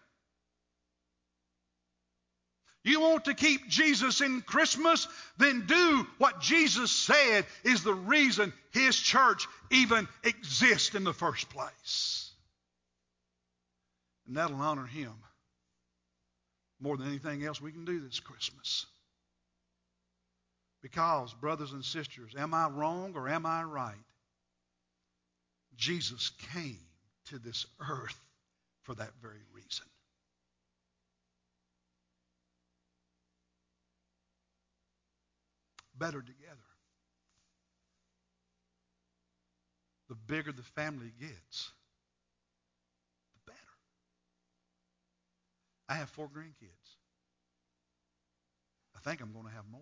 You 2.84 3.01
want 3.01 3.26
to 3.26 3.34
keep 3.34 3.67
Jesus 3.67 4.21
in 4.21 4.41
Christmas? 4.41 5.07
Then 5.39 5.65
do 5.65 6.05
what 6.19 6.39
Jesus 6.39 6.91
said 6.91 7.47
is 7.63 7.84
the 7.84 7.95
reason 7.95 8.53
His 8.73 8.95
church 8.95 9.47
even 9.71 10.07
exists 10.23 10.93
in 10.93 11.03
the 11.03 11.13
first 11.13 11.49
place. 11.49 12.32
And 14.28 14.38
that'll 14.38 14.61
honor 14.61 14.86
Him 14.86 15.13
more 16.80 16.95
than 16.95 17.07
anything 17.07 17.43
else 17.43 17.59
we 17.59 17.71
can 17.71 17.86
do 17.86 17.99
this 17.99 18.19
Christmas. 18.19 18.86
Because, 20.86 21.33
brothers 21.33 21.71
and 21.71 21.83
sisters, 21.83 22.36
am 22.38 22.53
I 22.53 22.67
wrong 22.67 23.13
or 23.15 23.27
am 23.27 23.43
I 23.43 23.63
right? 23.63 23.95
Jesus 25.75 26.29
came 26.53 26.77
to 27.29 27.39
this 27.39 27.65
earth 27.79 28.19
for 28.83 28.93
that 28.93 29.09
very 29.19 29.41
reason. 29.51 29.88
Better 35.97 36.21
together. 36.21 36.69
The 40.09 40.13
bigger 40.13 40.51
the 40.51 40.61
family 40.61 41.11
gets, 41.19 41.71
the 43.33 43.51
better. 43.53 43.57
I 45.89 45.95
have 45.95 46.09
four 46.09 46.27
grandkids. 46.27 46.91
I 48.95 48.99
think 48.99 49.21
I'm 49.21 49.33
going 49.33 49.47
to 49.47 49.51
have 49.51 49.65
more. 49.71 49.81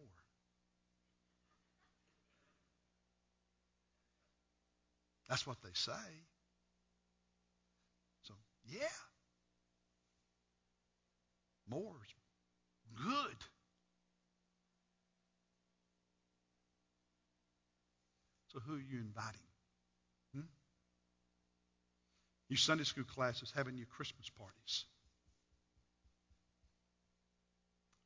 That's 5.33 5.47
what 5.47 5.57
they 5.63 5.73
say. 5.73 5.91
So, 8.21 8.35
yeah. 8.67 8.85
More's 11.67 12.13
good. 12.95 13.37
So, 18.49 18.59
who 18.59 18.75
are 18.75 18.77
you 18.77 18.99
inviting? 18.99 19.41
Hmm? 20.35 20.41
You 22.49 22.55
Sunday 22.55 22.83
school 22.83 23.03
classes 23.03 23.51
having 23.55 23.75
your 23.75 23.87
Christmas 23.87 24.29
parties. 24.37 24.85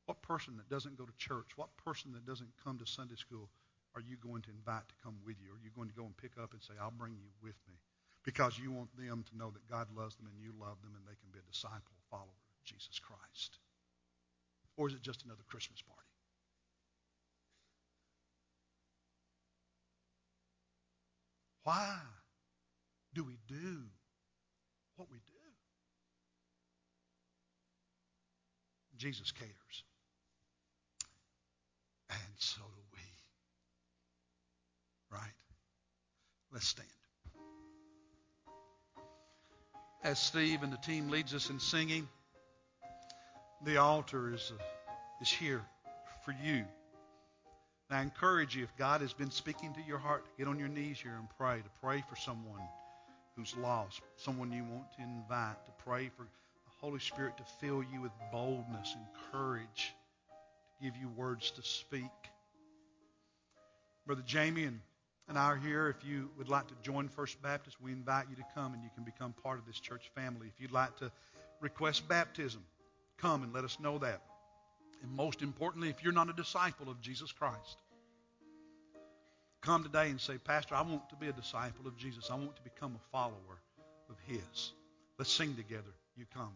What 0.06 0.22
person 0.22 0.56
that 0.56 0.70
doesn't 0.70 0.98
go 0.98 1.04
to 1.04 1.14
church, 1.18 1.58
what 1.58 1.76
person 1.84 2.14
that 2.14 2.26
doesn't 2.26 2.52
come 2.64 2.80
to 2.80 2.86
Sunday 2.86 3.16
school 3.16 3.50
are 3.98 4.06
you 4.06 4.16
going 4.22 4.46
to 4.46 4.54
invite 4.54 4.86
to 4.86 4.96
come 5.02 5.18
with 5.26 5.42
you? 5.42 5.50
Are 5.50 5.64
you 5.66 5.74
going 5.74 5.90
to 5.90 5.98
go 5.98 6.06
and 6.06 6.14
pick 6.22 6.38
up 6.38 6.54
and 6.54 6.62
say, 6.62 6.78
I'll 6.78 6.94
bring 6.94 7.18
you 7.18 7.34
with 7.42 7.58
me? 7.66 7.74
Because 8.22 8.54
you 8.62 8.72
want 8.72 8.94
them 8.94 9.26
to 9.26 9.38
know 9.38 9.50
that 9.50 9.66
God 9.66 9.88
loves 9.98 10.16
them 10.16 10.30
and 10.30 10.38
you 10.38 10.54
love 10.54 10.78
them 10.86 10.94
and 10.94 11.02
they 11.02 11.18
can 11.18 11.34
be 11.34 11.42
a 11.42 11.50
disciple, 11.50 11.98
follower 12.12 12.30
of 12.30 12.64
Jesus 12.64 13.02
Christ. 13.02 13.58
Or 14.78 14.88
is 14.88 14.94
it 14.94 15.02
just 15.02 15.26
another 15.26 15.42
Christmas 15.50 15.82
party? 15.82 15.98
Why 21.64 21.98
do 23.16 23.24
we 23.24 23.40
do 23.48 23.82
what 24.96 25.10
we 25.10 25.18
do? 25.26 25.34
Jesus 28.98 29.32
cares. 29.32 29.84
And 32.12 32.38
so 32.38 32.62
do 32.62 33.17
Right? 35.12 35.34
Let's 36.52 36.68
stand. 36.68 36.88
As 40.04 40.20
Steve 40.20 40.64
and 40.64 40.72
the 40.72 40.78
team 40.78 41.10
leads 41.10 41.34
us 41.34 41.50
in 41.50 41.60
singing, 41.60 42.08
The 43.66 43.78
altar 43.78 44.34
is, 44.34 44.52
uh, 44.54 44.64
is 45.22 45.30
here 45.30 45.64
for 46.24 46.34
you. 46.44 46.64
And 47.90 48.00
I 48.00 48.02
encourage 48.02 48.56
you, 48.56 48.64
if 48.64 48.76
God 48.78 49.02
has 49.02 49.14
been 49.14 49.32
speaking 49.32 49.74
to 49.74 49.82
your 49.82 49.98
heart, 49.98 50.26
get 50.38 50.48
on 50.48 50.60
your 50.60 50.68
knees 50.68 51.00
here 51.02 51.16
and 51.18 51.28
pray, 51.38 51.58
to 51.58 51.80
pray 51.82 52.04
for 52.08 52.16
someone 52.16 52.62
who's 53.36 53.56
lost, 53.58 54.02
someone 54.18 54.52
you 54.52 54.64
want 54.64 54.92
to 54.98 55.04
invite, 55.04 55.66
to 55.66 55.72
pray 55.84 56.10
for 56.16 56.24
the 56.24 56.72
Holy 56.80 57.00
Spirit 57.00 57.38
to 57.38 57.44
fill 57.60 57.84
you 57.92 58.02
with 58.02 58.12
boldness 58.32 58.96
and 58.96 59.06
courage, 59.32 59.94
to 60.80 60.86
give 60.86 60.96
you 60.98 61.10
words 61.10 61.52
to 61.52 61.64
speak. 61.64 62.04
Brother 64.06 64.24
Jamie 64.26 64.66
and, 64.66 64.80
and 65.28 65.38
I 65.38 65.46
are 65.46 65.58
here. 65.58 65.90
If 65.90 66.08
you 66.08 66.30
would 66.38 66.50
like 66.50 66.68
to 66.68 66.76
join 66.82 67.10
First 67.10 67.42
Baptist, 67.42 67.82
we 67.82 67.92
invite 67.92 68.26
you 68.30 68.36
to 68.38 68.44
come 68.56 68.74
and 68.74 68.84
you 68.84 68.90
can 68.96 69.04
become 69.04 69.34
part 69.44 69.60
of 69.60 69.66
this 69.66 69.80
church 69.80 70.10
family. 70.16 70.48
If 70.48 70.62
you'd 70.62 70.72
like 70.72 70.96
to 70.98 71.12
request 71.60 72.08
baptism, 72.08 72.64
come 73.18 73.44
and 73.44 73.54
let 73.54 73.64
us 73.64 73.80
know 73.80 73.98
that. 74.00 74.22
And 75.04 75.12
most 75.12 75.42
importantly, 75.42 75.90
if 75.90 76.04
you're 76.04 76.14
not 76.14 76.30
a 76.30 76.34
disciple 76.34 76.90
of 76.90 77.02
Jesus 77.02 77.32
Christ, 77.32 77.78
come 79.62 79.84
today 79.84 80.10
and 80.10 80.20
say, 80.20 80.38
Pastor, 80.38 80.76
I 80.76 80.82
want 80.82 81.10
to 81.10 81.16
be 81.16 81.28
a 81.28 81.34
disciple 81.34 81.88
of 81.88 81.98
Jesus. 81.98 82.30
I 82.32 82.36
want 82.36 82.56
to 82.56 82.64
become 82.64 82.96
a 82.96 83.12
follower 83.12 83.62
of 84.10 84.16
His. 84.26 84.72
Let's 85.20 85.32
sing 85.32 85.56
together. 85.56 85.94
You 86.16 86.26
come. 86.34 86.54